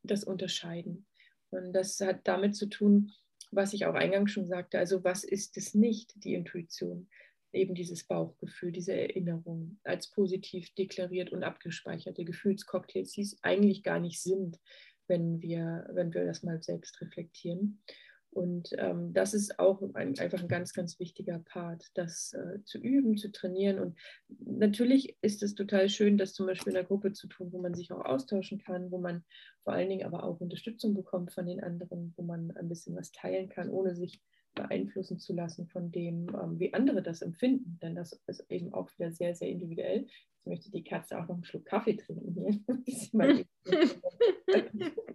das 0.03 0.23
Unterscheiden. 0.23 1.05
Und 1.51 1.73
das 1.73 1.99
hat 1.99 2.21
damit 2.27 2.55
zu 2.55 2.67
tun, 2.67 3.11
was 3.51 3.73
ich 3.73 3.85
auch 3.85 3.95
eingangs 3.95 4.31
schon 4.31 4.47
sagte, 4.47 4.77
also 4.77 5.03
was 5.03 5.23
ist 5.23 5.57
es 5.57 5.73
nicht, 5.73 6.23
die 6.23 6.35
Intuition? 6.35 7.09
Eben 7.51 7.73
dieses 7.73 8.03
Bauchgefühl, 8.03 8.71
diese 8.71 8.93
Erinnerung 8.93 9.79
als 9.83 10.11
positiv 10.11 10.71
deklariert 10.75 11.31
und 11.31 11.43
abgespeicherte 11.43 12.23
Gefühlscocktails, 12.23 13.13
die 13.13 13.21
es 13.21 13.37
eigentlich 13.41 13.81
gar 13.81 13.99
nicht 13.99 14.21
sind, 14.21 14.59
wenn 15.07 15.41
wir, 15.41 15.89
wenn 15.91 16.13
wir 16.13 16.25
das 16.25 16.43
mal 16.43 16.61
selbst 16.61 17.01
reflektieren. 17.01 17.81
Und 18.31 18.69
ähm, 18.77 19.13
das 19.13 19.33
ist 19.33 19.59
auch 19.59 19.81
ein, 19.95 20.17
einfach 20.19 20.41
ein 20.41 20.47
ganz, 20.47 20.73
ganz 20.73 20.99
wichtiger 20.99 21.39
Part, 21.39 21.85
das 21.95 22.33
äh, 22.33 22.63
zu 22.63 22.77
üben, 22.77 23.17
zu 23.17 23.31
trainieren. 23.31 23.79
Und 23.79 23.97
natürlich 24.39 25.17
ist 25.21 25.41
es 25.41 25.55
total 25.55 25.89
schön, 25.89 26.17
das 26.17 26.33
zum 26.33 26.45
Beispiel 26.45 26.73
in 26.73 26.77
einer 26.77 26.87
Gruppe 26.87 27.13
zu 27.13 27.27
tun, 27.27 27.51
wo 27.51 27.59
man 27.59 27.73
sich 27.73 27.91
auch 27.91 28.05
austauschen 28.05 28.59
kann, 28.59 28.91
wo 28.91 28.99
man 28.99 29.23
vor 29.63 29.73
allen 29.73 29.89
Dingen 29.89 30.05
aber 30.05 30.23
auch 30.23 30.39
Unterstützung 30.39 30.93
bekommt 30.93 31.31
von 31.33 31.47
den 31.47 31.63
anderen, 31.63 32.13
wo 32.17 32.23
man 32.23 32.51
ein 32.51 32.69
bisschen 32.69 32.95
was 32.95 33.11
teilen 33.11 33.49
kann, 33.49 33.69
ohne 33.69 33.95
sich 33.95 34.21
beeinflussen 34.53 35.19
zu 35.19 35.33
lassen 35.33 35.67
von 35.67 35.91
dem, 35.91 36.27
ähm, 36.29 36.59
wie 36.59 36.73
andere 36.73 37.01
das 37.01 37.21
empfinden. 37.21 37.79
Denn 37.81 37.95
das 37.95 38.13
ist 38.27 38.45
eben 38.49 38.73
auch 38.73 38.89
wieder 38.97 39.11
sehr, 39.11 39.33
sehr 39.35 39.49
individuell. 39.49 40.01
Jetzt 40.01 40.47
möchte 40.47 40.71
die 40.71 40.83
Katze 40.83 41.17
auch 41.17 41.27
noch 41.27 41.35
einen 41.35 41.43
Schluck 41.45 41.65
Kaffee 41.65 41.95
trinken 41.95 42.33
hier. 42.33 42.59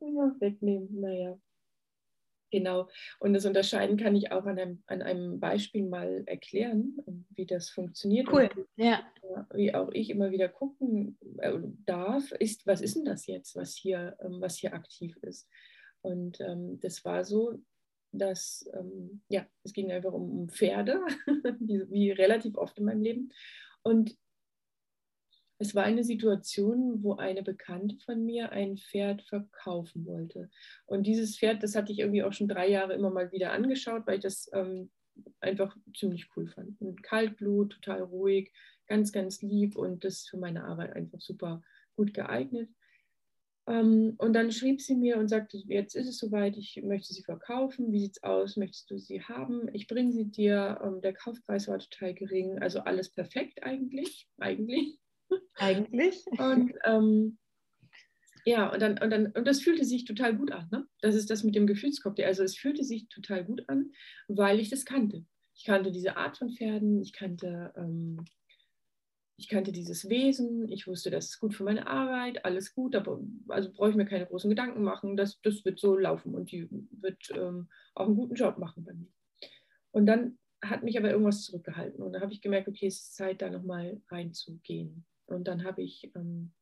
wegnehmen, 0.40 1.00
naja. 1.00 1.38
Genau. 2.50 2.88
Und 3.18 3.34
das 3.34 3.44
Unterscheiden 3.44 3.96
kann 3.96 4.16
ich 4.16 4.32
auch 4.32 4.46
an 4.46 4.58
einem, 4.58 4.82
an 4.86 5.02
einem 5.02 5.38
Beispiel 5.38 5.84
mal 5.84 6.22
erklären, 6.26 6.96
wie 7.34 7.46
das 7.46 7.68
funktioniert. 7.68 8.28
Cool, 8.32 8.48
ja. 8.76 9.02
Wie 9.52 9.74
auch 9.74 9.90
ich 9.92 10.10
immer 10.10 10.30
wieder 10.30 10.48
gucken 10.48 11.18
äh, 11.38 11.58
darf, 11.84 12.32
ist, 12.32 12.66
was 12.66 12.80
ist 12.80 12.96
denn 12.96 13.04
das 13.04 13.26
jetzt, 13.26 13.54
was 13.56 13.74
hier, 13.74 14.16
ähm, 14.20 14.40
was 14.40 14.56
hier 14.56 14.72
aktiv 14.72 15.16
ist. 15.22 15.48
Und 16.00 16.40
ähm, 16.40 16.80
das 16.80 17.04
war 17.04 17.24
so, 17.24 17.58
dass, 18.12 18.68
ähm, 18.72 19.20
ja, 19.28 19.46
es 19.64 19.72
ging 19.72 19.92
einfach 19.92 20.12
um, 20.12 20.30
um 20.30 20.48
Pferde, 20.48 21.02
wie, 21.60 21.90
wie 21.90 22.10
relativ 22.10 22.56
oft 22.56 22.78
in 22.78 22.84
meinem 22.84 23.02
Leben. 23.02 23.32
Und 23.82 24.16
es 25.58 25.74
war 25.74 25.84
eine 25.84 26.04
Situation, 26.04 27.02
wo 27.02 27.16
eine 27.16 27.42
Bekannte 27.42 27.96
von 28.04 28.24
mir 28.24 28.52
ein 28.52 28.78
Pferd 28.78 29.22
verkaufen 29.22 30.06
wollte. 30.06 30.50
Und 30.86 31.06
dieses 31.06 31.36
Pferd, 31.36 31.62
das 31.62 31.74
hatte 31.74 31.92
ich 31.92 31.98
irgendwie 31.98 32.22
auch 32.22 32.32
schon 32.32 32.48
drei 32.48 32.68
Jahre 32.68 32.94
immer 32.94 33.10
mal 33.10 33.32
wieder 33.32 33.52
angeschaut, 33.52 34.06
weil 34.06 34.16
ich 34.16 34.22
das 34.22 34.48
ähm, 34.52 34.90
einfach 35.40 35.76
ziemlich 35.96 36.28
cool 36.36 36.46
fand. 36.46 36.80
Und 36.80 37.02
Kaltblut, 37.02 37.72
total 37.72 38.02
ruhig, 38.02 38.52
ganz, 38.86 39.12
ganz 39.12 39.42
lieb 39.42 39.76
und 39.76 40.04
das 40.04 40.26
für 40.26 40.38
meine 40.38 40.64
Arbeit 40.64 40.94
einfach 40.94 41.20
super 41.20 41.62
gut 41.96 42.14
geeignet. 42.14 42.70
Ähm, 43.66 44.14
und 44.18 44.32
dann 44.32 44.52
schrieb 44.52 44.80
sie 44.80 44.94
mir 44.94 45.18
und 45.18 45.28
sagte, 45.28 45.58
jetzt 45.58 45.96
ist 45.96 46.08
es 46.08 46.18
soweit, 46.18 46.56
ich 46.56 46.80
möchte 46.84 47.12
sie 47.12 47.22
verkaufen. 47.22 47.92
Wie 47.92 48.00
sieht 48.00 48.16
es 48.16 48.22
aus? 48.22 48.56
Möchtest 48.56 48.90
du 48.90 48.98
sie 48.98 49.22
haben? 49.22 49.68
Ich 49.74 49.88
bringe 49.88 50.12
sie 50.12 50.24
dir. 50.24 50.80
Ähm, 50.84 51.00
der 51.02 51.12
Kaufpreis 51.14 51.66
war 51.66 51.80
total 51.80 52.14
gering, 52.14 52.60
also 52.60 52.80
alles 52.80 53.10
perfekt 53.10 53.62
eigentlich. 53.64 54.28
Eigentlich. 54.38 54.98
Eigentlich. 55.54 56.24
Und 56.38 56.72
ähm, 56.84 57.38
ja, 58.44 58.72
und 58.72 58.80
dann, 58.80 58.98
und 58.98 59.10
dann, 59.10 59.26
und 59.32 59.46
das 59.46 59.60
fühlte 59.60 59.84
sich 59.84 60.04
total 60.04 60.34
gut 60.34 60.52
an. 60.52 60.68
Ne? 60.70 60.86
Das 61.02 61.14
ist 61.14 61.28
das 61.28 61.44
mit 61.44 61.54
dem 61.54 61.66
Gefühlscocktail. 61.66 62.26
Also 62.26 62.42
es 62.42 62.56
fühlte 62.56 62.82
sich 62.82 63.08
total 63.08 63.44
gut 63.44 63.62
an, 63.68 63.92
weil 64.26 64.58
ich 64.58 64.70
das 64.70 64.84
kannte. 64.84 65.26
Ich 65.54 65.64
kannte 65.64 65.90
diese 65.90 66.16
Art 66.16 66.38
von 66.38 66.50
Pferden, 66.50 67.02
ich 67.02 67.12
kannte, 67.12 67.74
ähm, 67.76 68.24
ich 69.36 69.48
kannte 69.48 69.70
dieses 69.70 70.08
Wesen, 70.08 70.70
ich 70.70 70.86
wusste, 70.86 71.10
das 71.10 71.26
ist 71.26 71.40
gut 71.40 71.54
für 71.54 71.64
meine 71.64 71.86
Arbeit, 71.86 72.44
alles 72.44 72.74
gut, 72.74 72.96
aber 72.96 73.20
also 73.48 73.70
brauche 73.72 73.90
ich 73.90 73.96
mir 73.96 74.06
keine 74.06 74.26
großen 74.26 74.48
Gedanken 74.48 74.82
machen, 74.82 75.16
das, 75.16 75.40
das 75.42 75.64
wird 75.64 75.78
so 75.78 75.96
laufen 75.96 76.34
und 76.34 76.50
die 76.50 76.68
wird 76.70 77.30
ähm, 77.34 77.68
auch 77.94 78.06
einen 78.06 78.16
guten 78.16 78.34
Job 78.34 78.58
machen 78.58 78.84
bei 78.84 78.94
mir. 78.94 79.08
Und 79.90 80.06
dann 80.06 80.38
hat 80.62 80.84
mich 80.84 80.96
aber 80.96 81.10
irgendwas 81.10 81.42
zurückgehalten 81.42 82.02
und 82.02 82.12
da 82.12 82.20
habe 82.20 82.32
ich 82.32 82.40
gemerkt, 82.40 82.68
okay, 82.68 82.86
es 82.86 83.00
ist 83.00 83.14
Zeit, 83.14 83.42
da 83.42 83.50
nochmal 83.50 84.00
reinzugehen. 84.08 85.04
Und 85.28 85.46
dann 85.46 85.64
habe 85.64 85.82
ich, 85.82 86.10
ähm, 86.14 86.52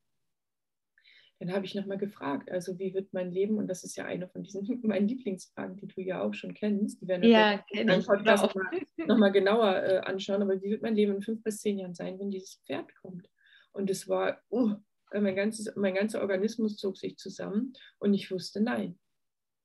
dann 1.38 1.52
habe 1.52 1.64
ich 1.64 1.74
nochmal 1.74 1.98
gefragt, 1.98 2.50
also 2.50 2.78
wie 2.78 2.94
wird 2.94 3.12
mein 3.12 3.30
Leben, 3.30 3.58
und 3.58 3.68
das 3.68 3.84
ist 3.84 3.96
ja 3.96 4.04
eine 4.04 4.28
von 4.28 4.42
diesen 4.42 4.80
meinen 4.82 5.08
Lieblingsfragen, 5.08 5.76
die 5.76 5.86
du 5.86 6.00
ja 6.00 6.22
auch 6.22 6.34
schon 6.34 6.54
kennst, 6.54 7.00
die 7.00 7.08
werden 7.08 7.22
wir 7.22 7.30
ja, 7.30 7.64
in 7.70 7.90
einem 7.90 8.04
Podcast 8.04 8.44
nochmal 8.44 8.70
noch 8.96 9.18
mal 9.18 9.30
genauer 9.30 9.82
äh, 9.82 9.98
anschauen, 9.98 10.42
aber 10.42 10.60
wie 10.60 10.70
wird 10.70 10.82
mein 10.82 10.96
Leben 10.96 11.16
in 11.16 11.22
fünf 11.22 11.42
bis 11.42 11.60
zehn 11.60 11.78
Jahren 11.78 11.94
sein, 11.94 12.18
wenn 12.18 12.30
dieses 12.30 12.60
Pferd 12.66 12.94
kommt? 12.96 13.30
Und 13.72 13.90
es 13.90 14.08
war, 14.08 14.42
uh, 14.50 14.74
mein, 15.12 15.36
ganzes, 15.36 15.74
mein 15.76 15.94
ganzer 15.94 16.20
Organismus 16.20 16.76
zog 16.76 16.96
sich 16.96 17.16
zusammen 17.16 17.72
und 17.98 18.14
ich 18.14 18.30
wusste, 18.30 18.60
nein, 18.60 18.98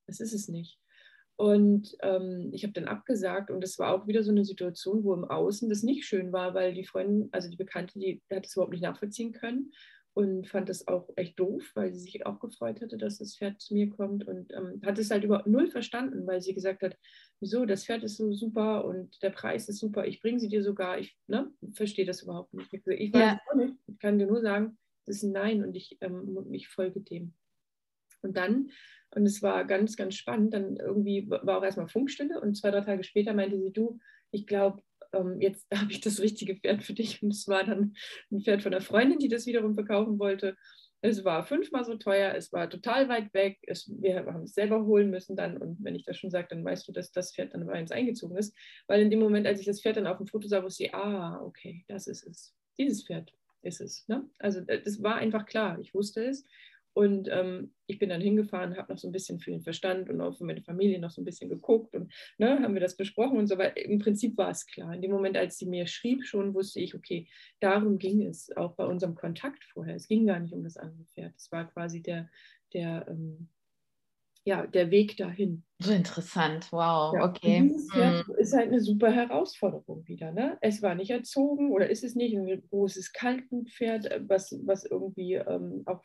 das 0.05 0.19
ist 0.19 0.33
es 0.33 0.47
nicht. 0.47 0.79
Und 1.37 1.95
ähm, 2.01 2.51
ich 2.53 2.63
habe 2.63 2.73
dann 2.73 2.85
abgesagt 2.85 3.49
und 3.49 3.63
es 3.63 3.79
war 3.79 3.93
auch 3.93 4.07
wieder 4.07 4.23
so 4.23 4.31
eine 4.31 4.45
Situation, 4.45 5.03
wo 5.03 5.13
im 5.13 5.25
Außen 5.25 5.69
das 5.69 5.81
nicht 5.81 6.05
schön 6.05 6.31
war, 6.31 6.53
weil 6.53 6.73
die 6.73 6.85
Freundin, 6.85 7.29
also 7.31 7.49
die 7.49 7.57
Bekannte, 7.57 7.97
die, 7.97 8.21
die 8.29 8.35
hat 8.35 8.45
es 8.45 8.55
überhaupt 8.55 8.73
nicht 8.73 8.83
nachvollziehen 8.83 9.31
können 9.33 9.71
und 10.13 10.47
fand 10.47 10.67
das 10.69 10.87
auch 10.87 11.09
echt 11.15 11.39
doof, 11.39 11.71
weil 11.73 11.93
sie 11.93 12.01
sich 12.01 12.25
auch 12.25 12.39
gefreut 12.39 12.81
hatte, 12.81 12.97
dass 12.97 13.19
das 13.19 13.37
Pferd 13.37 13.61
zu 13.61 13.73
mir 13.73 13.89
kommt 13.89 14.27
und 14.27 14.51
ähm, 14.53 14.81
hat 14.85 14.99
es 14.99 15.09
halt 15.09 15.23
über 15.23 15.43
null 15.45 15.69
verstanden, 15.69 16.27
weil 16.27 16.41
sie 16.41 16.53
gesagt 16.53 16.83
hat, 16.83 16.97
wieso, 17.39 17.65
das 17.65 17.85
Pferd 17.85 18.03
ist 18.03 18.17
so 18.17 18.33
super 18.33 18.85
und 18.85 19.21
der 19.23 19.29
Preis 19.29 19.69
ist 19.69 19.79
super, 19.79 20.05
ich 20.05 20.21
bringe 20.21 20.39
sie 20.39 20.49
dir 20.49 20.63
sogar, 20.63 20.99
ich 20.99 21.17
ne, 21.27 21.51
verstehe 21.73 22.05
das 22.05 22.23
überhaupt 22.23 22.53
nicht. 22.53 22.73
Ich, 22.73 22.85
ich 22.85 23.13
weiß 23.13 23.21
ja. 23.21 23.39
auch 23.49 23.55
nicht, 23.55 23.75
ich 23.87 23.99
kann 23.99 24.19
dir 24.19 24.27
nur 24.27 24.41
sagen, 24.41 24.77
das 25.05 25.17
ist 25.17 25.23
ein 25.23 25.31
Nein 25.31 25.63
und 25.63 25.75
ich, 25.75 25.97
ähm, 26.01 26.45
ich 26.51 26.67
folge 26.67 27.01
dem. 27.01 27.33
Und 28.21 28.37
dann 28.37 28.71
und 29.13 29.25
es 29.25 29.41
war 29.41 29.65
ganz, 29.65 29.97
ganz 29.97 30.15
spannend. 30.15 30.53
Dann 30.53 30.77
irgendwie 30.77 31.29
war 31.29 31.57
auch 31.57 31.63
erstmal 31.63 31.89
Funkstille 31.89 32.39
und 32.39 32.55
zwei, 32.55 32.71
drei 32.71 32.81
Tage 32.81 33.03
später 33.03 33.33
meinte 33.33 33.59
sie, 33.59 33.71
du, 33.71 33.99
ich 34.31 34.47
glaube, 34.47 34.81
ähm, 35.13 35.41
jetzt 35.41 35.67
habe 35.75 35.91
ich 35.91 36.01
das 36.01 36.19
richtige 36.19 36.55
Pferd 36.55 36.83
für 36.83 36.93
dich. 36.93 37.21
Und 37.21 37.31
es 37.31 37.47
war 37.47 37.63
dann 37.63 37.93
ein 38.31 38.41
Pferd 38.41 38.63
von 38.63 38.73
einer 38.73 38.81
Freundin, 38.81 39.19
die 39.19 39.27
das 39.27 39.45
wiederum 39.45 39.75
verkaufen 39.75 40.19
wollte. 40.19 40.55
Es 41.03 41.25
war 41.25 41.43
fünfmal 41.43 41.83
so 41.83 41.95
teuer, 41.95 42.35
es 42.35 42.53
war 42.53 42.69
total 42.69 43.09
weit 43.09 43.33
weg. 43.33 43.57
Es, 43.63 43.89
wir 43.89 44.17
haben 44.17 44.43
es 44.43 44.53
selber 44.53 44.85
holen 44.85 45.09
müssen 45.09 45.35
dann. 45.35 45.57
Und 45.57 45.83
wenn 45.83 45.95
ich 45.95 46.05
das 46.05 46.17
schon 46.17 46.29
sage, 46.29 46.47
dann 46.49 46.63
weißt 46.63 46.87
du, 46.87 46.91
dass 46.91 47.11
das 47.11 47.33
Pferd 47.33 47.53
dann 47.53 47.65
bei 47.65 47.81
uns 47.81 47.91
eingezogen 47.91 48.37
ist. 48.37 48.55
Weil 48.87 49.01
in 49.01 49.09
dem 49.09 49.19
Moment, 49.19 49.47
als 49.47 49.59
ich 49.59 49.65
das 49.65 49.81
Pferd 49.81 49.97
dann 49.97 50.07
auf 50.07 50.17
dem 50.17 50.27
Foto 50.27 50.47
sah, 50.47 50.63
wusste 50.63 50.85
ich, 50.85 50.93
ah, 50.93 51.41
okay, 51.43 51.83
das 51.87 52.07
ist 52.07 52.25
es. 52.27 52.55
Dieses 52.77 53.03
Pferd 53.03 53.33
ist 53.63 53.81
es. 53.81 54.07
Ne? 54.07 54.29
Also 54.39 54.59
äh, 54.67 54.81
das 54.81 55.01
war 55.01 55.15
einfach 55.15 55.45
klar. 55.45 55.79
Ich 55.79 55.93
wusste 55.93 56.23
es. 56.23 56.45
Und 56.93 57.29
ähm, 57.31 57.73
ich 57.87 57.99
bin 57.99 58.09
dann 58.09 58.21
hingefahren, 58.21 58.75
habe 58.77 58.91
noch 58.91 58.99
so 58.99 59.07
ein 59.07 59.13
bisschen 59.13 59.39
für 59.39 59.51
den 59.51 59.61
Verstand 59.61 60.09
und 60.09 60.19
auch 60.19 60.37
für 60.37 60.43
meine 60.43 60.61
Familie 60.61 60.99
noch 60.99 61.11
so 61.11 61.21
ein 61.21 61.25
bisschen 61.25 61.49
geguckt 61.49 61.95
und 61.95 62.13
ne, 62.37 62.59
haben 62.61 62.73
wir 62.73 62.81
das 62.81 62.97
besprochen 62.97 63.37
und 63.37 63.47
so 63.47 63.57
weiter. 63.57 63.77
Im 63.77 63.99
Prinzip 63.99 64.37
war 64.37 64.51
es 64.51 64.65
klar. 64.65 64.93
In 64.93 65.01
dem 65.01 65.11
Moment, 65.11 65.37
als 65.37 65.57
sie 65.57 65.65
mir 65.65 65.87
schrieb, 65.87 66.25
schon 66.25 66.53
wusste 66.53 66.79
ich, 66.81 66.93
okay, 66.95 67.27
darum 67.59 67.97
ging 67.97 68.23
es 68.23 68.55
auch 68.55 68.75
bei 68.75 68.85
unserem 68.85 69.15
Kontakt 69.15 69.63
vorher. 69.63 69.95
Es 69.95 70.07
ging 70.07 70.25
gar 70.25 70.39
nicht 70.39 70.53
um 70.53 70.63
das 70.63 70.77
andere 70.77 71.05
Pferd. 71.05 71.33
Es 71.37 71.51
war 71.51 71.69
quasi 71.71 72.01
der, 72.01 72.29
der 72.73 73.05
ähm, 73.09 73.47
ja, 74.43 74.65
der 74.65 74.89
Weg 74.89 75.17
dahin. 75.17 75.63
So 75.79 75.91
interessant, 75.91 76.67
wow, 76.71 77.13
ja. 77.15 77.25
okay. 77.25 77.61
dieses 77.63 77.91
Pferd 77.91 78.27
hm. 78.27 78.35
ist 78.35 78.53
halt 78.53 78.67
eine 78.67 78.79
super 78.79 79.11
Herausforderung 79.11 80.07
wieder. 80.07 80.31
Ne? 80.31 80.57
Es 80.61 80.81
war 80.81 80.95
nicht 80.95 81.11
erzogen 81.11 81.71
oder 81.71 81.89
ist 81.89 82.03
es 82.03 82.15
nicht, 82.15 82.35
ein 82.35 82.63
großes 82.69 83.13
Kaltblutpferd, 83.13 84.05
äh, 84.05 84.21
was, 84.27 84.59
was 84.65 84.85
irgendwie 84.85 85.35
ähm, 85.35 85.83
auch 85.85 86.03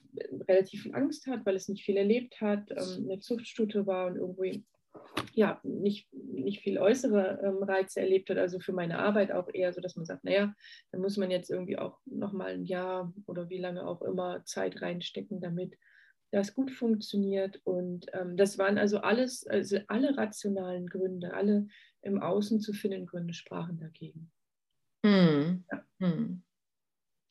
relativ 0.49 0.83
viel 0.83 0.95
Angst 0.95 1.27
hat, 1.27 1.45
weil 1.47 1.57
es 1.57 1.69
nicht 1.69 1.85
viel 1.85 1.97
erlebt 1.97 2.41
hat, 2.41 2.71
ähm, 2.71 3.05
eine 3.05 3.19
Zuchtstute 3.21 3.87
war 3.87 4.07
und 4.07 4.17
irgendwie 4.17 4.65
ja, 5.33 5.61
nicht, 5.63 6.13
nicht 6.13 6.61
viel 6.63 6.79
äußere 6.79 7.41
ähm, 7.43 7.63
Reize 7.63 8.01
erlebt 8.01 8.31
hat, 8.31 8.39
also 8.39 8.59
für 8.61 8.73
meine 8.73 8.99
Arbeit 8.99 9.33
auch 9.33 9.49
eher 9.53 9.73
so, 9.73 9.81
dass 9.81 9.97
man 9.97 10.07
sagt, 10.07 10.25
naja, 10.25 10.55
da 10.93 10.99
muss 10.99 11.17
man 11.17 11.31
jetzt 11.31 11.51
irgendwie 11.51 11.79
auch 11.79 11.99
nochmal 12.07 12.53
ein 12.53 12.65
Jahr 12.65 13.13
oder 13.27 13.49
wie 13.49 13.59
lange 13.59 13.87
auch 13.87 14.03
immer 14.03 14.45
Zeit 14.45 14.81
reinstecken, 14.81 15.41
damit 15.41 15.75
das 16.31 16.55
gut 16.55 16.71
funktioniert. 16.71 17.61
Und 17.65 18.07
ähm, 18.13 18.37
das 18.37 18.59
waren 18.59 18.79
also 18.79 18.99
alles, 18.99 19.47
also 19.47 19.79
alle 19.89 20.17
rationalen 20.17 20.89
Gründe, 20.89 21.35
alle 21.35 21.69
im 22.03 22.21
Außen 22.21 22.61
zu 22.61 22.73
finden 22.73 23.07
Gründe 23.07 23.35
sprachen 23.35 23.79
dagegen. 23.79 24.31
Hm. 25.05 25.65
Ja. 25.71 25.85
Hm. 26.01 26.43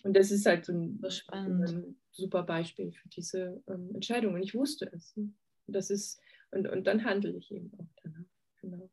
Und 0.04 0.14
das 0.16 0.32
ist 0.32 0.46
halt 0.46 0.66
so 0.66 0.74
ein, 0.74 1.02
ein 1.32 1.96
super 2.12 2.44
Beispiel 2.44 2.92
für 2.92 3.10
diese 3.10 3.64
ähm, 3.68 3.90
Entscheidung. 3.94 4.36
Und 4.36 4.44
ich 4.44 4.54
wusste 4.54 4.90
es. 4.94 5.14
Und 5.16 5.36
das 5.68 5.90
ist, 5.90 6.20
und, 6.52 6.68
und 6.68 6.86
dann 6.86 7.04
handle 7.04 7.32
ich 7.32 7.52
eben 7.52 7.72
auch 7.80 7.90
danach. 8.04 8.26
Genau. 8.62 8.90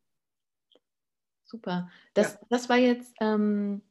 Super. 1.43 1.89
Das, 2.15 2.33
ja. 2.33 2.39
das 2.49 2.67
war 2.67 2.77
jetzt 2.77 3.13
ähm, 3.21 3.83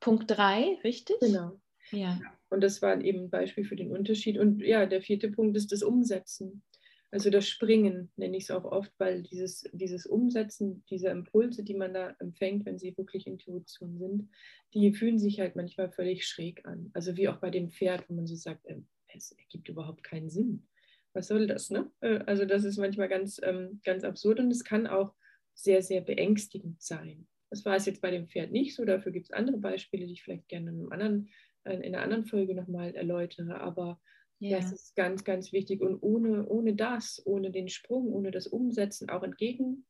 Punkt 0.00 0.30
3, 0.30 0.78
richtig? 0.84 1.16
Genau. 1.20 1.60
Ja. 1.90 2.18
Und 2.48 2.62
das 2.62 2.82
war 2.82 3.00
eben 3.00 3.24
ein 3.24 3.30
Beispiel 3.30 3.64
für 3.64 3.76
den 3.76 3.90
Unterschied. 3.90 4.38
Und 4.38 4.60
ja, 4.60 4.86
der 4.86 5.02
vierte 5.02 5.30
Punkt 5.30 5.56
ist 5.56 5.72
das 5.72 5.82
Umsetzen. 5.82 6.62
Also 7.10 7.30
das 7.30 7.48
Springen 7.48 8.10
nenne 8.16 8.36
ich 8.36 8.44
es 8.44 8.50
auch 8.50 8.64
oft, 8.64 8.92
weil 8.98 9.22
dieses, 9.22 9.64
dieses 9.72 10.06
Umsetzen 10.06 10.84
dieser 10.90 11.12
Impulse, 11.12 11.62
die 11.62 11.74
man 11.74 11.94
da 11.94 12.14
empfängt, 12.18 12.66
wenn 12.66 12.78
sie 12.78 12.96
wirklich 12.96 13.26
Intuition 13.26 13.98
sind, 13.98 14.28
die 14.74 14.92
fühlen 14.92 15.18
sich 15.18 15.40
halt 15.40 15.56
manchmal 15.56 15.90
völlig 15.90 16.26
schräg 16.26 16.66
an. 16.66 16.90
Also 16.94 17.16
wie 17.16 17.28
auch 17.28 17.38
bei 17.38 17.50
dem 17.50 17.70
Pferd, 17.70 18.08
wo 18.08 18.14
man 18.14 18.26
so 18.26 18.34
sagt, 18.34 18.66
ähm, 18.66 18.88
es 19.08 19.32
ergibt 19.32 19.68
überhaupt 19.68 20.02
keinen 20.02 20.30
Sinn. 20.30 20.66
Was 21.12 21.28
soll 21.28 21.46
das? 21.46 21.70
Ne? 21.70 21.90
Äh, 22.00 22.18
also 22.26 22.44
das 22.44 22.64
ist 22.64 22.76
manchmal 22.76 23.08
ganz, 23.08 23.40
ähm, 23.42 23.80
ganz 23.84 24.04
absurd 24.04 24.40
und 24.40 24.50
es 24.50 24.64
kann 24.64 24.86
auch 24.86 25.14
sehr, 25.54 25.82
sehr 25.82 26.02
beängstigend 26.02 26.82
sein. 26.82 27.26
Das 27.50 27.64
war 27.64 27.76
es 27.76 27.86
jetzt 27.86 28.02
bei 28.02 28.10
dem 28.10 28.28
Pferd 28.28 28.52
nicht 28.52 28.74
so. 28.74 28.84
Dafür 28.84 29.12
gibt 29.12 29.26
es 29.26 29.30
andere 29.30 29.58
Beispiele, 29.58 30.06
die 30.06 30.12
ich 30.12 30.22
vielleicht 30.22 30.48
gerne 30.48 30.70
in, 30.70 30.80
einem 30.80 30.92
anderen, 30.92 31.28
in 31.66 31.94
einer 31.94 32.02
anderen 32.02 32.26
Folge 32.26 32.54
nochmal 32.54 32.94
erläutere. 32.94 33.60
Aber 33.60 34.00
ja. 34.38 34.58
das 34.58 34.72
ist 34.72 34.96
ganz, 34.96 35.24
ganz 35.24 35.52
wichtig. 35.52 35.80
Und 35.80 36.02
ohne, 36.02 36.46
ohne 36.46 36.74
das, 36.74 37.22
ohne 37.24 37.50
den 37.50 37.68
Sprung, 37.68 38.12
ohne 38.12 38.30
das 38.30 38.46
Umsetzen, 38.46 39.10
auch 39.10 39.22
entgegen 39.22 39.86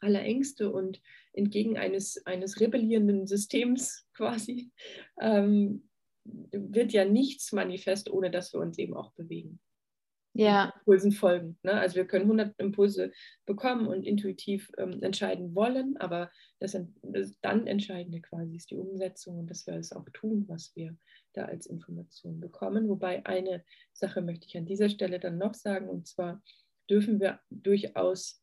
aller 0.00 0.22
Ängste 0.22 0.72
und 0.72 1.00
entgegen 1.32 1.78
eines, 1.78 2.26
eines 2.26 2.60
rebellierenden 2.60 3.26
Systems 3.26 4.06
quasi, 4.14 4.72
ähm, 5.20 5.88
wird 6.24 6.92
ja 6.92 7.04
nichts 7.04 7.52
manifest, 7.52 8.10
ohne 8.10 8.30
dass 8.30 8.52
wir 8.52 8.60
uns 8.60 8.78
eben 8.78 8.94
auch 8.94 9.12
bewegen 9.12 9.60
ja. 10.34 10.72
Impulsen 10.78 11.12
folgen. 11.12 11.58
Ne? 11.62 11.72
Also 11.72 11.96
wir 11.96 12.06
können 12.06 12.24
100 12.24 12.58
Impulse 12.58 13.12
bekommen 13.46 13.86
und 13.86 14.04
intuitiv 14.04 14.70
ähm, 14.78 15.02
entscheiden 15.02 15.54
wollen, 15.54 15.96
aber 15.98 16.30
das, 16.58 16.76
das, 17.02 17.38
dann 17.40 17.66
Entscheidende 17.66 18.20
quasi 18.20 18.56
ist 18.56 18.70
die 18.70 18.76
Umsetzung 18.76 19.38
und 19.38 19.50
dass 19.50 19.66
wir 19.66 19.74
es 19.74 19.92
auch 19.92 20.06
tun, 20.12 20.44
was 20.48 20.72
wir 20.74 20.96
da 21.34 21.44
als 21.46 21.66
Information 21.66 22.40
bekommen. 22.40 22.88
Wobei 22.88 23.24
eine 23.26 23.64
Sache 23.92 24.22
möchte 24.22 24.46
ich 24.46 24.56
an 24.56 24.66
dieser 24.66 24.88
Stelle 24.88 25.20
dann 25.20 25.38
noch 25.38 25.54
sagen, 25.54 25.88
und 25.88 26.06
zwar 26.06 26.42
dürfen 26.88 27.20
wir 27.20 27.40
durchaus 27.50 28.42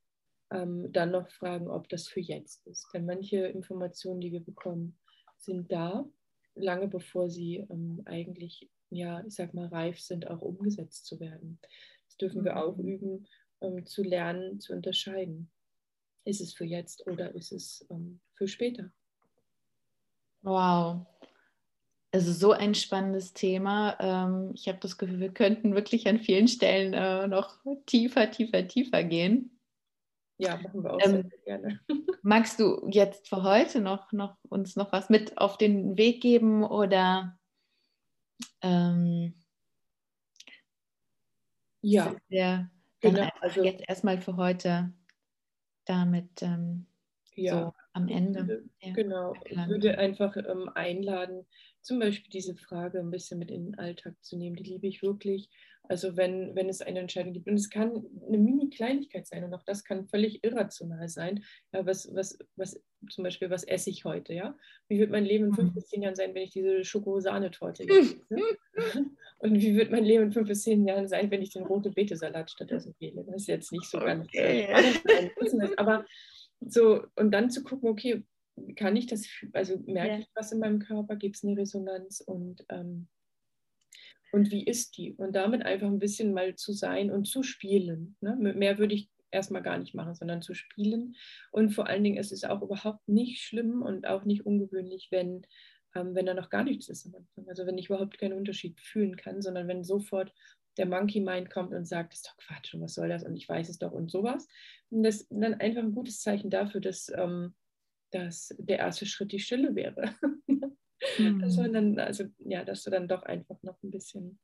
ähm, 0.52 0.92
dann 0.92 1.12
noch 1.12 1.30
fragen, 1.30 1.70
ob 1.70 1.90
das 1.90 2.08
für 2.08 2.22
jetzt 2.22 2.66
ist. 2.68 2.88
Denn 2.94 3.06
manche 3.06 3.48
Informationen, 3.48 4.22
die 4.22 4.32
wir 4.32 4.44
bekommen, 4.44 4.98
sind 5.38 5.72
da, 5.72 6.06
lange 6.56 6.88
bevor 6.88 7.30
sie 7.30 7.58
ähm, 7.70 8.02
eigentlich 8.06 8.70
ja, 8.90 9.24
ich 9.26 9.36
sag 9.36 9.54
mal, 9.54 9.68
reif 9.68 10.00
sind, 10.00 10.28
auch 10.28 10.42
umgesetzt 10.42 11.06
zu 11.06 11.20
werden. 11.20 11.60
Das 12.08 12.18
dürfen 12.18 12.44
wir 12.44 12.58
auch 12.58 12.78
mhm. 12.78 12.88
üben, 12.88 13.28
um 13.60 13.86
zu 13.86 14.04
lernen, 14.04 14.60
zu 14.60 14.74
unterscheiden. 14.74 15.52
Ist 16.26 16.42
es 16.42 16.54
für 16.54 16.66
jetzt 16.66 17.08
oder 17.08 17.34
ist 17.34 17.52
es 17.52 17.86
um, 17.90 18.20
für 18.34 18.48
später? 18.48 18.92
Wow. 20.42 21.06
Also 22.12 22.32
so 22.32 22.52
ein 22.52 22.74
spannendes 22.74 23.34
Thema. 23.34 23.96
Ähm, 24.00 24.52
ich 24.56 24.68
habe 24.68 24.80
das 24.82 24.98
Gefühl, 24.98 25.20
wir 25.20 25.34
könnten 25.34 25.76
wirklich 25.76 26.08
an 26.08 26.20
vielen 26.20 26.48
Stellen 26.48 26.94
äh, 26.94 27.28
noch 27.28 27.58
tiefer, 27.86 28.32
tiefer, 28.32 28.68
tiefer 28.68 29.04
gehen. 29.04 29.60
Ja, 30.38 30.58
machen 30.58 30.84
wir 30.84 30.94
auch 30.94 31.00
ähm, 31.02 31.30
sehr 31.30 31.40
gerne. 31.46 31.80
Magst 32.24 32.60
du 32.60 32.88
jetzt 32.90 33.28
für 33.28 33.44
heute 33.44 33.82
noch, 33.82 34.12
noch 34.12 34.38
uns 34.48 34.76
noch 34.76 34.92
was 34.92 35.10
mit 35.10 35.38
auf 35.38 35.58
den 35.58 35.98
Weg 35.98 36.22
geben 36.22 36.64
oder 36.64 37.39
ähm, 38.62 39.34
ja. 41.82 42.16
Wir 42.28 42.70
dann 43.02 43.16
genau, 43.16 43.30
also, 43.40 43.64
jetzt 43.64 43.84
erstmal 43.88 44.20
für 44.20 44.36
heute 44.36 44.92
damit 45.86 46.42
ähm, 46.42 46.86
ja, 47.36 47.54
so 47.54 47.74
am 47.94 48.08
Ende. 48.10 48.66
Ja, 48.82 48.94
genau, 48.94 49.34
ich 49.46 49.58
würde 49.68 49.98
einfach 49.98 50.36
ähm, 50.36 50.70
einladen, 50.76 51.46
zum 51.82 52.00
Beispiel 52.00 52.30
diese 52.30 52.56
Frage 52.56 53.00
ein 53.00 53.12
bisschen 53.12 53.40
mit 53.40 53.52
in 53.52 53.72
den 53.72 53.80
Alltag 53.80 54.16
zu 54.22 54.38
nehmen. 54.38 54.58
Die 54.58 54.64
liebe 54.64 54.88
ich 54.88 55.02
wirklich. 55.02 55.50
Also 55.90 56.16
wenn, 56.16 56.56
wenn 56.56 56.70
es 56.70 56.82
eine 56.82 57.00
Entscheidung 57.00 57.34
gibt, 57.34 57.48
und 57.48 57.56
es 57.56 57.72
kann 57.72 58.06
eine 58.28 58.38
Mini-Kleinigkeit 58.38 59.26
sein 59.26 59.44
und 59.44 59.56
auch 59.56 59.64
das 59.64 59.84
kann 59.84 60.08
völlig 60.08 60.44
irrational 60.44 61.10
sein. 61.10 61.44
Ja, 61.74 61.84
was, 61.84 62.14
was, 62.14 62.38
was, 62.56 62.80
zum 63.10 63.24
Beispiel, 63.24 63.50
was 63.50 63.64
esse 63.64 63.90
ich 63.90 64.06
heute? 64.06 64.36
Ja? 64.36 64.56
Wie 64.88 65.00
wird 65.00 65.10
mein 65.10 65.26
Leben 65.26 65.46
in 65.46 65.54
fünf 65.56 65.72
mhm. 65.72 65.74
bis 65.74 65.88
zehn 65.88 66.04
Jahren 66.04 66.16
sein, 66.16 66.36
wenn 66.36 66.44
ich 66.44 66.52
diese 66.52 66.86
Schokosahnetorte 66.86 67.88
esse? 67.90 68.22
und 69.40 69.56
wie 69.56 69.76
wird 69.76 69.90
mein 69.90 70.06
Leben 70.06 70.26
in 70.26 70.32
fünf 70.32 70.48
bis 70.48 70.62
zehn 70.62 70.88
Jahren 70.88 71.08
sein, 71.08 71.32
wenn 71.32 71.42
ich 71.42 71.54
den 71.54 71.66
rote 71.66 71.90
Beete-Salat 71.90 72.52
stattdessen 72.52 72.94
wähle? 73.00 73.24
Das 73.24 73.38
ist 73.38 73.48
jetzt 73.48 73.72
nicht 73.72 73.90
so 73.90 73.98
ganz 73.98 74.28
äh, 74.34 74.68
okay. 74.72 75.32
aber 75.78 76.06
so, 76.60 77.04
und 77.16 77.32
dann 77.32 77.50
zu 77.50 77.64
gucken, 77.64 77.90
okay, 77.90 78.24
kann 78.76 78.96
ich 78.96 79.08
das, 79.08 79.26
also 79.54 79.80
merke 79.88 80.12
ja. 80.12 80.20
ich 80.20 80.28
was 80.36 80.52
in 80.52 80.60
meinem 80.60 80.80
Körper, 80.80 81.16
gibt 81.16 81.38
es 81.38 81.44
eine 81.44 81.58
Resonanz 81.58 82.22
und, 82.22 82.64
ähm, 82.70 83.08
und 84.32 84.52
wie 84.52 84.64
ist 84.64 84.98
die? 84.98 85.14
Und 85.14 85.36
damit 85.36 85.66
einfach 85.66 85.88
ein 85.88 86.00
bisschen 86.00 86.34
mal 86.34 86.56
zu 86.56 86.74
sein 86.74 87.12
und 87.12 87.26
zu 87.26 87.44
spielen. 87.44 88.16
Ne? 88.22 88.36
Mehr 88.36 88.78
würde 88.78 88.96
ich 88.96 89.10
erstmal 89.32 89.62
gar 89.62 89.78
nicht 89.78 89.94
machen, 89.94 90.16
sondern 90.16 90.42
zu 90.42 90.54
spielen. 90.54 91.16
Und 91.52 91.72
vor 91.72 91.88
allen 91.88 92.04
Dingen 92.04 92.18
ist 92.18 92.32
es 92.32 92.44
auch 92.44 92.62
überhaupt 92.62 93.08
nicht 93.08 93.42
schlimm 93.42 93.82
und 93.82 94.08
auch 94.08 94.26
nicht 94.26 94.46
ungewöhnlich, 94.46 95.10
wenn, 95.12 95.46
ähm, 95.96 96.16
wenn 96.16 96.26
da 96.26 96.34
noch 96.34 96.50
gar 96.50 96.64
nichts 96.64 96.90
ist 96.90 97.06
am 97.06 97.16
Anfang. 97.16 97.48
Also 97.50 97.66
wenn 97.66 97.78
ich 97.78 97.88
überhaupt 97.88 98.18
keinen 98.18 98.34
Unterschied 98.34 98.80
fühlen 98.80 99.16
kann, 99.16 99.42
sondern 99.42 99.68
wenn 99.68 99.84
sofort 99.84 100.34
der 100.78 100.86
Monkey 100.86 101.20
Mind 101.20 101.50
kommt 101.50 101.74
und 101.74 101.88
sagt, 101.88 102.14
das 102.14 102.20
ist 102.20 102.28
doch 102.28 102.38
Quatsch 102.38 102.74
und 102.74 102.82
was 102.82 102.94
soll 102.94 103.10
das 103.10 103.24
und 103.24 103.36
ich 103.36 103.50
weiß 103.50 103.70
es 103.70 103.80
doch 103.80 103.92
und 103.92 104.10
sowas. 104.10 104.48
Und 104.90 105.04
das 105.04 105.22
ist 105.22 105.28
dann 105.30 105.56
einfach 105.56 105.82
ein 105.82 105.94
gutes 105.94 106.22
Zeichen 106.22 106.50
dafür, 106.50 106.82
dass 106.82 107.12
ähm, 107.16 107.54
dass 108.12 108.56
der 108.58 108.80
erste 108.80 109.06
Schritt 109.06 109.32
die 109.32 109.40
Stille 109.40 109.76
wäre. 109.76 110.16
mhm. 111.18 111.40
dass 111.40 111.58
man 111.58 111.74
dann, 111.74 112.00
also 112.00 112.26
ja, 112.40 112.64
dass 112.64 112.84
du 112.84 112.92
dann 112.92 113.08
doch 113.08 113.24
einfach 113.24 113.62
noch 113.64 113.82
ein 113.84 113.92
bisschen 113.92 114.40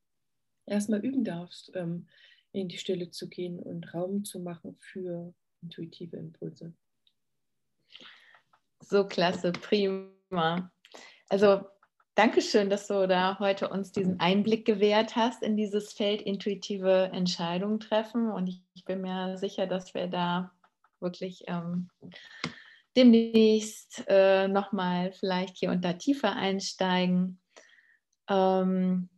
erstmal 0.65 1.05
üben 1.05 1.23
darfst, 1.23 1.71
ähm, 1.75 2.07
in 2.51 2.67
die 2.67 2.77
Stille 2.77 3.11
zu 3.11 3.27
gehen 3.27 3.59
und 3.59 3.93
Raum 3.93 4.23
zu 4.23 4.39
machen 4.39 4.77
für 4.79 5.33
intuitive 5.61 6.17
Impulse. 6.17 6.73
So 8.79 9.05
klasse, 9.05 9.51
prima. 9.51 10.71
Also 11.29 11.65
Dankeschön, 12.15 12.69
dass 12.69 12.87
du 12.87 13.09
da 13.09 13.39
heute 13.39 13.67
uns 13.67 13.91
diesen 13.91 14.21
Einblick 14.21 14.63
gewährt 14.63 15.17
hast 15.17 15.43
in 15.43 15.57
dieses 15.57 15.91
Feld 15.91 16.21
intuitive 16.21 17.09
Entscheidungen 17.11 17.81
treffen. 17.81 18.31
Und 18.31 18.47
ich, 18.47 18.61
ich 18.73 18.85
bin 18.85 19.01
mir 19.01 19.37
sicher, 19.37 19.67
dass 19.67 19.93
wir 19.93 20.07
da 20.07 20.53
wirklich 21.01 21.43
ähm, 21.47 21.89
demnächst 22.95 24.03
äh, 24.07 24.47
nochmal 24.47 25.11
vielleicht 25.11 25.57
hier 25.57 25.71
und 25.71 25.83
da 25.83 25.93
tiefer 25.93 26.35
einsteigen. 26.35 27.39
Ähm, 28.29 29.09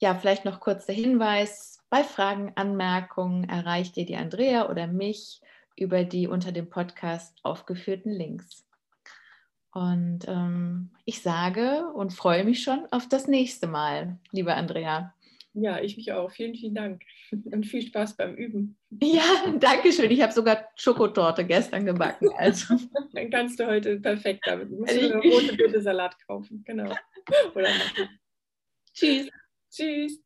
ja, 0.00 0.14
vielleicht 0.14 0.44
noch 0.44 0.60
kurz 0.60 0.86
der 0.86 0.94
Hinweis, 0.94 1.78
bei 1.92 2.04
Fragen, 2.04 2.52
Anmerkungen 2.54 3.44
erreicht 3.48 3.98
ihr 3.98 4.06
die 4.06 4.16
Andrea 4.16 4.70
oder 4.70 4.86
mich 4.86 5.42
über 5.76 6.04
die 6.04 6.26
unter 6.26 6.50
dem 6.50 6.70
Podcast 6.70 7.38
aufgeführten 7.42 8.10
Links. 8.10 8.64
Und 9.72 10.26
ähm, 10.26 10.90
ich 11.04 11.22
sage 11.22 11.86
und 11.94 12.14
freue 12.14 12.44
mich 12.44 12.62
schon 12.62 12.86
auf 12.90 13.08
das 13.08 13.26
nächste 13.26 13.66
Mal, 13.66 14.18
liebe 14.30 14.54
Andrea. 14.54 15.14
Ja, 15.54 15.80
ich 15.80 15.96
mich 15.96 16.12
auch. 16.12 16.30
Vielen, 16.30 16.54
vielen 16.54 16.74
Dank 16.74 17.02
und 17.52 17.66
viel 17.66 17.82
Spaß 17.82 18.16
beim 18.16 18.34
Üben. 18.34 18.78
Ja, 19.02 19.22
danke 19.58 19.92
schön. 19.92 20.10
Ich 20.10 20.22
habe 20.22 20.32
sogar 20.32 20.68
Schokotorte 20.76 21.44
gestern 21.44 21.84
gebacken. 21.84 22.30
Also. 22.36 22.74
Dann 23.12 23.30
kannst 23.30 23.60
du 23.60 23.66
heute 23.66 24.00
perfekt 24.00 24.44
damit. 24.46 24.70
Du 24.70 24.76
musst 24.76 25.00
nur 25.00 25.22
rote 25.22 25.56
Bitte 25.56 25.82
Salat 25.82 26.16
kaufen. 26.26 26.62
Genau. 26.66 26.94
Tschüss. 28.94 29.28
Tschüss. 29.70 30.22